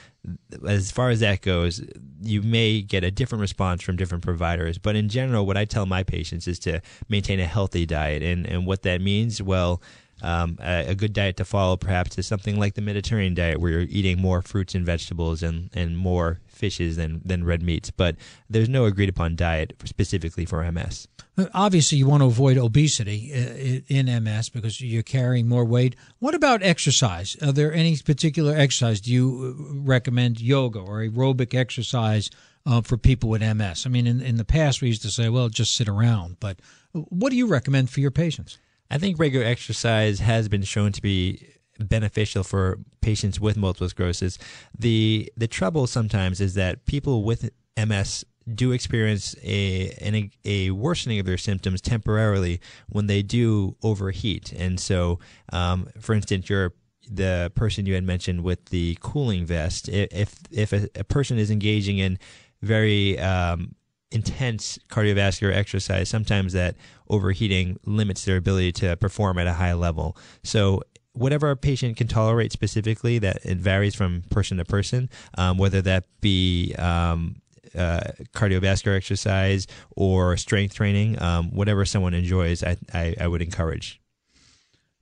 as 0.66 0.90
far 0.90 1.10
as 1.10 1.20
that 1.20 1.40
goes, 1.40 1.82
you 2.20 2.42
may 2.42 2.82
get 2.82 3.04
a 3.04 3.10
different 3.10 3.40
response 3.40 3.82
from 3.82 3.96
different 3.96 4.24
providers. 4.24 4.78
But 4.78 4.96
in 4.96 5.08
general, 5.08 5.46
what 5.46 5.56
I 5.56 5.64
tell 5.64 5.86
my 5.86 6.02
patients 6.02 6.48
is 6.48 6.58
to 6.60 6.80
maintain 7.08 7.40
a 7.40 7.46
healthy 7.46 7.86
diet. 7.86 8.22
And, 8.22 8.46
and 8.46 8.66
what 8.66 8.82
that 8.82 9.00
means, 9.00 9.40
well, 9.40 9.82
um, 10.22 10.58
a, 10.60 10.88
a, 10.88 10.94
good 10.94 11.12
diet 11.12 11.36
to 11.36 11.44
follow 11.44 11.76
perhaps 11.76 12.16
is 12.18 12.26
something 12.26 12.58
like 12.58 12.74
the 12.74 12.80
Mediterranean 12.80 13.34
diet, 13.34 13.60
where 13.60 13.70
you're 13.70 13.80
eating 13.82 14.20
more 14.20 14.40
fruits 14.40 14.74
and 14.74 14.84
vegetables 14.84 15.42
and, 15.42 15.68
and 15.74 15.96
more 15.96 16.40
fishes 16.56 16.96
than, 16.96 17.20
than 17.24 17.44
red 17.44 17.62
meats. 17.62 17.90
But 17.90 18.16
there's 18.48 18.68
no 18.68 18.84
agreed 18.84 19.08
upon 19.08 19.36
diet 19.36 19.74
specifically 19.84 20.44
for 20.44 20.70
MS. 20.70 21.08
Uh, 21.38 21.46
obviously, 21.52 21.98
you 21.98 22.06
want 22.06 22.22
to 22.22 22.26
avoid 22.26 22.56
obesity 22.56 23.32
uh, 23.32 23.80
in 23.88 24.06
MS 24.24 24.48
because 24.48 24.80
you're 24.80 25.02
carrying 25.02 25.48
more 25.48 25.64
weight. 25.64 25.94
What 26.18 26.34
about 26.34 26.62
exercise? 26.62 27.36
Are 27.42 27.52
there 27.52 27.72
any 27.72 27.96
particular 27.98 28.56
exercise? 28.56 29.00
Do 29.00 29.12
you 29.12 29.56
uh, 29.58 29.80
recommend 29.82 30.40
yoga 30.40 30.80
or 30.80 31.00
aerobic 31.00 31.54
exercise 31.54 32.30
uh, 32.64 32.80
for 32.80 32.96
people 32.96 33.28
with 33.28 33.42
MS? 33.42 33.86
I 33.86 33.90
mean, 33.90 34.06
in, 34.06 34.20
in 34.20 34.36
the 34.36 34.44
past, 34.44 34.80
we 34.80 34.88
used 34.88 35.02
to 35.02 35.10
say, 35.10 35.28
well, 35.28 35.48
just 35.48 35.76
sit 35.76 35.88
around. 35.88 36.38
But 36.40 36.60
what 36.92 37.30
do 37.30 37.36
you 37.36 37.46
recommend 37.46 37.90
for 37.90 38.00
your 38.00 38.10
patients? 38.10 38.58
I 38.90 38.98
think 38.98 39.18
regular 39.18 39.44
exercise 39.44 40.20
has 40.20 40.48
been 40.48 40.62
shown 40.62 40.92
to 40.92 41.02
be 41.02 41.46
beneficial 41.78 42.42
for 42.42 42.78
patients 43.00 43.40
with 43.40 43.56
multiple 43.56 43.88
sclerosis. 43.88 44.38
The 44.78 45.32
the 45.36 45.48
trouble 45.48 45.86
sometimes 45.86 46.40
is 46.40 46.54
that 46.54 46.86
people 46.86 47.22
with 47.22 47.50
MS 47.76 48.24
do 48.54 48.72
experience 48.72 49.34
a, 49.42 49.90
an, 50.00 50.30
a 50.44 50.70
worsening 50.70 51.18
of 51.18 51.26
their 51.26 51.38
symptoms 51.38 51.80
temporarily 51.80 52.60
when 52.88 53.08
they 53.08 53.22
do 53.22 53.76
overheat. 53.82 54.52
And 54.52 54.78
so, 54.78 55.18
um, 55.52 55.88
for 56.00 56.14
instance, 56.14 56.48
you're 56.48 56.72
the 57.10 57.52
person 57.54 57.86
you 57.86 57.94
had 57.94 58.04
mentioned 58.04 58.42
with 58.42 58.66
the 58.66 58.96
cooling 59.00 59.46
vest. 59.46 59.88
If 59.88 60.38
if 60.50 60.72
a, 60.72 60.88
a 60.94 61.04
person 61.04 61.38
is 61.38 61.50
engaging 61.50 61.98
in 61.98 62.18
very 62.62 63.18
um, 63.18 63.74
intense 64.10 64.78
cardiovascular 64.88 65.54
exercise, 65.54 66.08
sometimes 66.08 66.52
that 66.52 66.76
overheating 67.08 67.78
limits 67.84 68.24
their 68.24 68.36
ability 68.36 68.72
to 68.72 68.96
perform 68.96 69.38
at 69.38 69.46
a 69.46 69.52
high 69.52 69.74
level. 69.74 70.16
So 70.42 70.82
whatever 71.16 71.50
a 71.50 71.56
patient 71.56 71.96
can 71.96 72.08
tolerate 72.08 72.52
specifically, 72.52 73.18
that 73.18 73.44
it 73.44 73.58
varies 73.58 73.94
from 73.94 74.22
person 74.30 74.58
to 74.58 74.64
person, 74.64 75.08
um, 75.36 75.58
whether 75.58 75.82
that 75.82 76.04
be 76.20 76.74
um, 76.78 77.36
uh, 77.76 78.00
cardiovascular 78.32 78.96
exercise 78.96 79.66
or 79.96 80.36
strength 80.36 80.74
training, 80.74 81.20
um, 81.20 81.50
whatever 81.50 81.84
someone 81.84 82.14
enjoys, 82.14 82.62
I, 82.62 82.76
I, 82.92 83.14
I 83.20 83.28
would 83.28 83.42
encourage. 83.42 84.00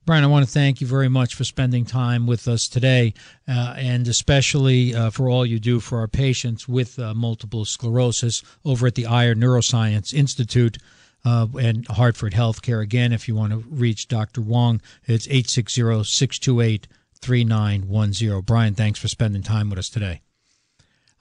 Brian, 0.05 0.23
I 0.23 0.27
want 0.27 0.45
to 0.45 0.51
thank 0.51 0.81
you 0.81 0.87
very 0.87 1.09
much 1.09 1.33
for 1.33 1.43
spending 1.43 1.83
time 1.83 2.27
with 2.27 2.47
us 2.47 2.67
today, 2.67 3.15
uh, 3.47 3.73
and 3.75 4.07
especially 4.07 4.93
uh, 4.93 5.09
for 5.09 5.29
all 5.29 5.43
you 5.47 5.59
do 5.59 5.79
for 5.79 5.97
our 5.97 6.07
patients 6.07 6.67
with 6.67 6.99
uh, 6.99 7.15
multiple 7.15 7.65
sclerosis 7.65 8.43
over 8.63 8.85
at 8.85 8.93
the 8.93 9.07
Ayer 9.07 9.33
Neuroscience 9.33 10.13
Institute 10.13 10.77
uh, 11.25 11.47
and 11.59 11.87
Hartford 11.87 12.33
Healthcare. 12.33 12.81
Again, 12.81 13.11
if 13.11 13.27
you 13.27 13.35
want 13.35 13.51
to 13.51 13.57
reach 13.57 14.07
Dr. 14.07 14.41
Wong, 14.41 14.79
it's 15.05 15.27
860 15.27 16.03
628 16.03 16.87
3910. 17.19 18.41
Brian, 18.41 18.75
thanks 18.75 18.99
for 18.99 19.07
spending 19.07 19.41
time 19.41 19.69
with 19.69 19.79
us 19.79 19.89
today. 19.89 20.21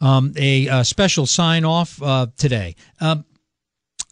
Um, 0.00 0.34
a, 0.36 0.66
a, 0.66 0.72
uh, 0.72 0.82
special 0.82 1.24
sign 1.24 1.64
off 1.64 2.02
uh, 2.02 2.26
today. 2.36 2.76
Um, 3.00 3.24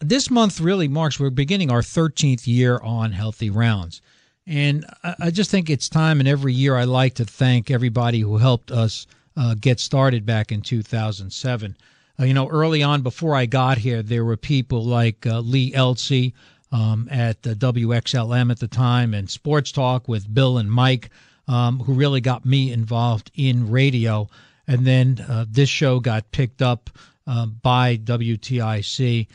this 0.01 0.31
month 0.31 0.61
really 0.61 0.89
marks, 0.89 1.21
we're 1.21 1.31
beginning 1.31 1.71
our 1.71 1.83
13th 1.83 2.47
year 2.47 2.81
on 2.83 3.13
Healthy 3.13 3.51
Rounds. 3.51 4.01
And 4.47 4.85
I, 5.05 5.31
just 5.31 5.51
think 5.51 5.71
it's 5.71 5.89
time, 5.89 6.19
and 6.19 6.29
every 6.29 6.53
year 6.53 6.77
I 6.77 6.85
like 6.85 7.15
to 7.15 7.25
thank 7.25 7.71
everybody 7.71 8.21
who 8.21 8.39
helped 8.39 8.73
us 8.73 9.07
uh, 9.37 9.55
get 9.61 9.79
started 9.79 10.27
back 10.27 10.51
in 10.51 10.63
2007. 10.63 11.77
Uh, 12.19 12.25
you 12.25 12.35
know, 12.35 12.49
early 12.49 12.83
on, 12.83 13.03
before 13.03 13.35
I 13.35 13.47
got 13.47 13.79
here, 13.79 14.03
there 14.03 14.25
were 14.25 14.37
people 14.37 14.85
like 14.85 15.27
uh, 15.27 15.41
Lee 15.41 15.73
Eltsey 15.73 16.33
um, 16.71 17.09
at 17.11 17.43
WXLM 17.43 18.51
at 18.51 18.59
the 18.59 18.69
time 18.69 19.15
and 19.15 19.31
Sports 19.31 19.73
Talk 19.73 20.09
with 20.09 20.33
Bill 20.33 20.59
and 20.59 20.71
Mike, 20.71 21.11
um, 21.49 21.81
who 21.81 21.93
really 21.93 22.21
got 22.21 22.45
me 22.45 22.73
involved 22.73 23.31
in 23.35 23.71
radio. 23.71 24.29
And 24.67 24.87
then 24.87 25.25
uh, 25.29 25.45
this 25.49 25.69
show 25.69 26.01
got 26.01 26.31
picked 26.33 26.63
up 26.63 26.91
uh, 27.27 27.47
by 27.47 27.97
WTIC. 27.99 29.27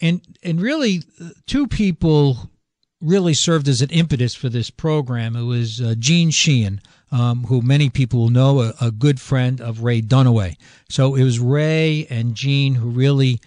And, 0.00 0.20
and 0.42 0.60
really, 0.60 1.02
uh, 1.20 1.30
two 1.46 1.66
people 1.66 2.50
really 3.00 3.34
served 3.34 3.68
as 3.68 3.82
an 3.82 3.90
impetus 3.90 4.34
for 4.34 4.48
this 4.48 4.70
program. 4.70 5.36
It 5.36 5.44
was 5.44 5.80
uh, 5.80 5.94
Gene 5.98 6.30
Sheehan, 6.30 6.80
um, 7.10 7.44
who 7.44 7.62
many 7.62 7.88
people 7.88 8.20
will 8.20 8.30
know, 8.30 8.60
a, 8.60 8.74
a, 8.80 8.90
good 8.90 9.20
friend 9.20 9.60
of 9.60 9.82
Ray 9.82 10.02
Dunaway. 10.02 10.56
So 10.88 11.14
it 11.14 11.22
was 11.22 11.38
Ray 11.38 12.06
and 12.10 12.34
Gene 12.34 12.74
who 12.74 12.88
really 12.88 13.40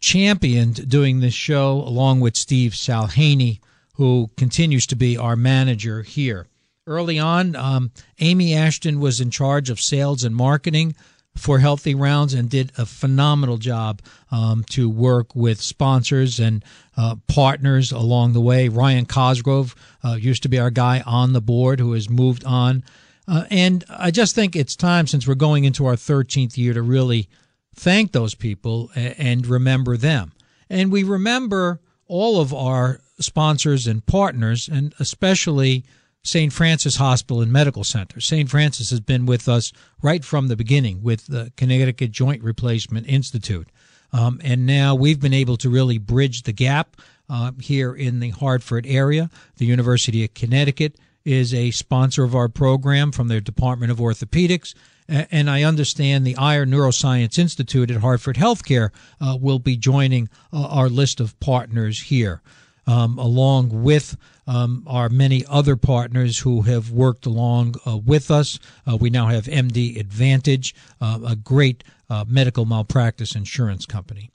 championed 0.00 0.88
doing 0.88 1.20
this 1.20 1.34
show, 1.34 1.78
along 1.78 2.20
with 2.20 2.36
Steve 2.36 2.72
Salhaney, 2.72 3.60
who 3.94 4.30
continues 4.36 4.86
to 4.86 4.96
be 4.96 5.16
our 5.16 5.36
manager 5.36 6.02
here. 6.02 6.46
Early 6.86 7.18
on, 7.18 7.54
um, 7.54 7.92
Amy 8.20 8.54
Ashton 8.54 8.98
was 8.98 9.20
in 9.20 9.30
charge 9.30 9.70
of 9.70 9.80
sales 9.80 10.24
and 10.24 10.34
marketing 10.34 10.94
for 11.36 11.58
Healthy 11.58 11.94
Rounds 11.94 12.34
and 12.34 12.48
did 12.48 12.72
a 12.76 12.86
phenomenal 12.86 13.56
job 13.56 14.02
um, 14.30 14.64
to 14.70 14.88
work 14.88 15.34
with 15.34 15.60
sponsors 15.60 16.38
and 16.38 16.64
uh, 16.96 17.16
partners 17.26 17.90
along 17.90 18.32
the 18.32 18.40
way. 18.40 18.68
Ryan 18.68 19.06
Cosgrove 19.06 19.74
uh, 20.04 20.16
used 20.20 20.42
to 20.42 20.48
be 20.48 20.58
our 20.58 20.70
guy 20.70 21.02
on 21.06 21.32
the 21.32 21.40
board 21.40 21.80
who 21.80 21.92
has 21.92 22.10
moved 22.10 22.44
on. 22.44 22.84
Uh, 23.26 23.44
and 23.50 23.84
I 23.88 24.10
just 24.10 24.34
think 24.34 24.54
it's 24.54 24.76
time, 24.76 25.06
since 25.06 25.26
we're 25.26 25.34
going 25.34 25.64
into 25.64 25.86
our 25.86 25.94
13th 25.94 26.56
year, 26.56 26.74
to 26.74 26.82
really 26.82 27.28
thank 27.74 28.12
those 28.12 28.34
people 28.34 28.90
and 28.94 29.46
remember 29.46 29.96
them. 29.96 30.32
And 30.68 30.92
we 30.92 31.02
remember 31.02 31.80
all 32.08 32.40
of 32.40 32.52
our 32.52 33.00
sponsors 33.18 33.86
and 33.86 34.04
partners, 34.04 34.68
and 34.68 34.94
especially 34.98 35.84
St. 36.24 36.52
Francis 36.52 36.96
Hospital 36.96 37.42
and 37.42 37.52
Medical 37.52 37.82
Center. 37.82 38.20
St. 38.20 38.48
Francis 38.48 38.90
has 38.90 39.00
been 39.00 39.26
with 39.26 39.48
us 39.48 39.72
right 40.02 40.24
from 40.24 40.48
the 40.48 40.56
beginning 40.56 41.02
with 41.02 41.26
the 41.26 41.52
Connecticut 41.56 42.12
Joint 42.12 42.42
Replacement 42.42 43.08
Institute. 43.08 43.68
Um, 44.12 44.40
and 44.44 44.64
now 44.64 44.94
we've 44.94 45.20
been 45.20 45.34
able 45.34 45.56
to 45.56 45.70
really 45.70 45.98
bridge 45.98 46.42
the 46.42 46.52
gap 46.52 46.96
uh, 47.28 47.52
here 47.60 47.92
in 47.92 48.20
the 48.20 48.30
Hartford 48.30 48.86
area. 48.86 49.30
The 49.56 49.66
University 49.66 50.24
of 50.24 50.34
Connecticut 50.34 50.96
is 51.24 51.52
a 51.52 51.70
sponsor 51.72 52.22
of 52.22 52.36
our 52.36 52.48
program 52.48 53.10
from 53.10 53.28
their 53.28 53.40
Department 53.40 53.90
of 53.90 53.98
Orthopedics. 53.98 54.74
And 55.08 55.50
I 55.50 55.64
understand 55.64 56.24
the 56.24 56.36
Ayer 56.36 56.64
Neuroscience 56.64 57.38
Institute 57.38 57.90
at 57.90 58.00
Hartford 58.00 58.36
Healthcare 58.36 58.90
uh, 59.20 59.36
will 59.38 59.58
be 59.58 59.76
joining 59.76 60.28
uh, 60.52 60.68
our 60.68 60.88
list 60.88 61.20
of 61.20 61.38
partners 61.40 62.02
here 62.02 62.40
um, 62.86 63.18
along 63.18 63.82
with 63.82 64.16
um, 64.46 64.84
our 64.86 65.08
many 65.08 65.44
other 65.48 65.76
partners 65.76 66.38
who 66.38 66.62
have 66.62 66.90
worked 66.90 67.26
along 67.26 67.76
uh, 67.86 67.96
with 67.96 68.30
us. 68.30 68.58
Uh, 68.86 68.96
we 68.96 69.10
now 69.10 69.26
have 69.26 69.44
MD 69.44 69.98
Advantage, 69.98 70.74
uh, 71.00 71.20
a 71.26 71.36
great 71.36 71.84
uh, 72.10 72.24
medical 72.26 72.64
malpractice 72.64 73.34
insurance 73.34 73.86
company. 73.86 74.30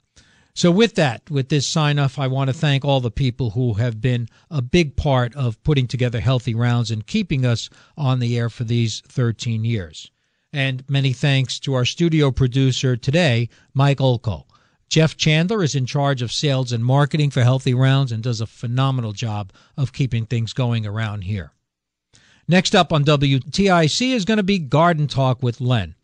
So, 0.54 0.72
with 0.72 0.96
that, 0.96 1.30
with 1.30 1.50
this 1.50 1.68
sign 1.68 2.00
off, 2.00 2.18
I 2.18 2.26
want 2.26 2.48
to 2.48 2.54
thank 2.54 2.84
all 2.84 3.00
the 3.00 3.12
people 3.12 3.50
who 3.50 3.74
have 3.74 4.00
been 4.00 4.28
a 4.50 4.60
big 4.60 4.96
part 4.96 5.36
of 5.36 5.62
putting 5.62 5.86
together 5.86 6.18
Healthy 6.18 6.56
Rounds 6.56 6.90
and 6.90 7.06
keeping 7.06 7.46
us 7.46 7.70
on 7.96 8.18
the 8.18 8.36
air 8.36 8.50
for 8.50 8.64
these 8.64 9.00
13 9.06 9.64
years. 9.64 10.10
And 10.52 10.82
many 10.88 11.12
thanks 11.12 11.60
to 11.60 11.74
our 11.74 11.84
studio 11.84 12.32
producer 12.32 12.96
today, 12.96 13.50
Mike 13.72 13.98
Olko. 13.98 14.46
Jeff 14.88 15.16
Chandler 15.16 15.62
is 15.62 15.74
in 15.74 15.84
charge 15.84 16.22
of 16.22 16.32
sales 16.32 16.72
and 16.72 16.84
marketing 16.84 17.30
for 17.30 17.42
Healthy 17.42 17.74
Rounds 17.74 18.10
and 18.10 18.22
does 18.22 18.40
a 18.40 18.46
phenomenal 18.46 19.12
job 19.12 19.52
of 19.76 19.92
keeping 19.92 20.24
things 20.24 20.52
going 20.52 20.86
around 20.86 21.22
here. 21.22 21.52
Next 22.46 22.74
up 22.74 22.92
on 22.92 23.04
WTIC 23.04 24.12
is 24.12 24.24
going 24.24 24.38
to 24.38 24.42
be 24.42 24.58
Garden 24.58 25.06
Talk 25.06 25.42
with 25.42 25.60
Len. 25.60 25.94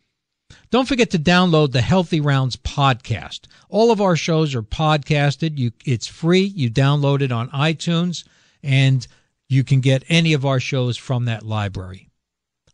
Don't 0.69 0.87
forget 0.87 1.09
to 1.11 1.19
download 1.19 1.71
the 1.71 1.81
Healthy 1.81 2.21
Rounds 2.21 2.55
podcast. 2.55 3.47
All 3.69 3.89
of 3.89 3.99
our 3.99 4.15
shows 4.15 4.53
are 4.53 4.61
podcasted. 4.61 5.57
You, 5.57 5.71
it's 5.85 6.05
free. 6.05 6.43
You 6.43 6.69
download 6.69 7.21
it 7.21 7.31
on 7.31 7.49
iTunes, 7.49 8.23
and 8.61 9.07
you 9.49 9.63
can 9.63 9.79
get 9.79 10.03
any 10.07 10.33
of 10.33 10.45
our 10.45 10.59
shows 10.59 10.97
from 10.97 11.25
that 11.25 11.43
library. 11.43 12.09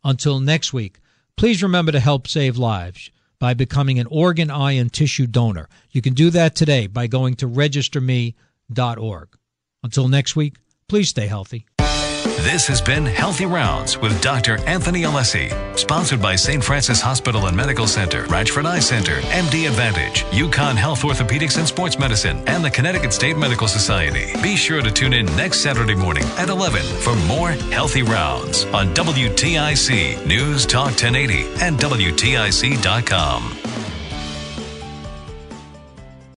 Until 0.03 0.41
next 0.41 0.73
week, 0.73 0.99
please 1.37 1.63
remember 1.63 1.93
to 1.93 1.99
help 2.01 2.27
save 2.27 2.57
lives 2.57 3.09
by 3.41 3.55
becoming 3.55 3.97
an 3.97 4.05
organ, 4.11 4.51
eye, 4.51 4.73
and 4.73 4.93
tissue 4.93 5.25
donor. 5.25 5.67
You 5.89 5.99
can 5.99 6.13
do 6.13 6.29
that 6.29 6.55
today 6.55 6.85
by 6.85 7.07
going 7.07 7.33
to 7.37 7.47
registerme.org. 7.47 9.29
Until 9.83 10.07
next 10.07 10.35
week, 10.35 10.57
please 10.87 11.09
stay 11.09 11.25
healthy. 11.25 11.65
This 12.23 12.67
has 12.67 12.81
been 12.81 13.05
Healthy 13.05 13.45
Rounds 13.45 13.97
with 13.97 14.21
Dr. 14.21 14.57
Anthony 14.67 15.03
Alessi, 15.03 15.51
sponsored 15.77 16.21
by 16.21 16.35
St. 16.35 16.63
Francis 16.63 17.01
Hospital 17.01 17.47
and 17.47 17.57
Medical 17.57 17.87
Center, 17.87 18.25
Ratchford 18.25 18.65
Eye 18.65 18.79
Center, 18.79 19.21
MD 19.31 19.67
Advantage, 19.67 20.23
UConn 20.25 20.75
Health 20.75 21.01
Orthopedics 21.01 21.57
and 21.57 21.67
Sports 21.67 21.97
Medicine, 21.97 22.43
and 22.47 22.63
the 22.63 22.69
Connecticut 22.69 23.13
State 23.13 23.37
Medical 23.37 23.67
Society. 23.67 24.33
Be 24.41 24.55
sure 24.55 24.81
to 24.81 24.91
tune 24.91 25.13
in 25.13 25.25
next 25.35 25.61
Saturday 25.61 25.95
morning 25.95 26.23
at 26.37 26.49
11 26.49 26.81
for 27.01 27.15
more 27.27 27.51
Healthy 27.71 28.03
Rounds 28.03 28.65
on 28.65 28.93
WTIC 28.93 30.25
News 30.25 30.65
Talk 30.65 30.87
1080 30.87 31.45
and 31.61 31.79
WTIC.com. 31.79 33.70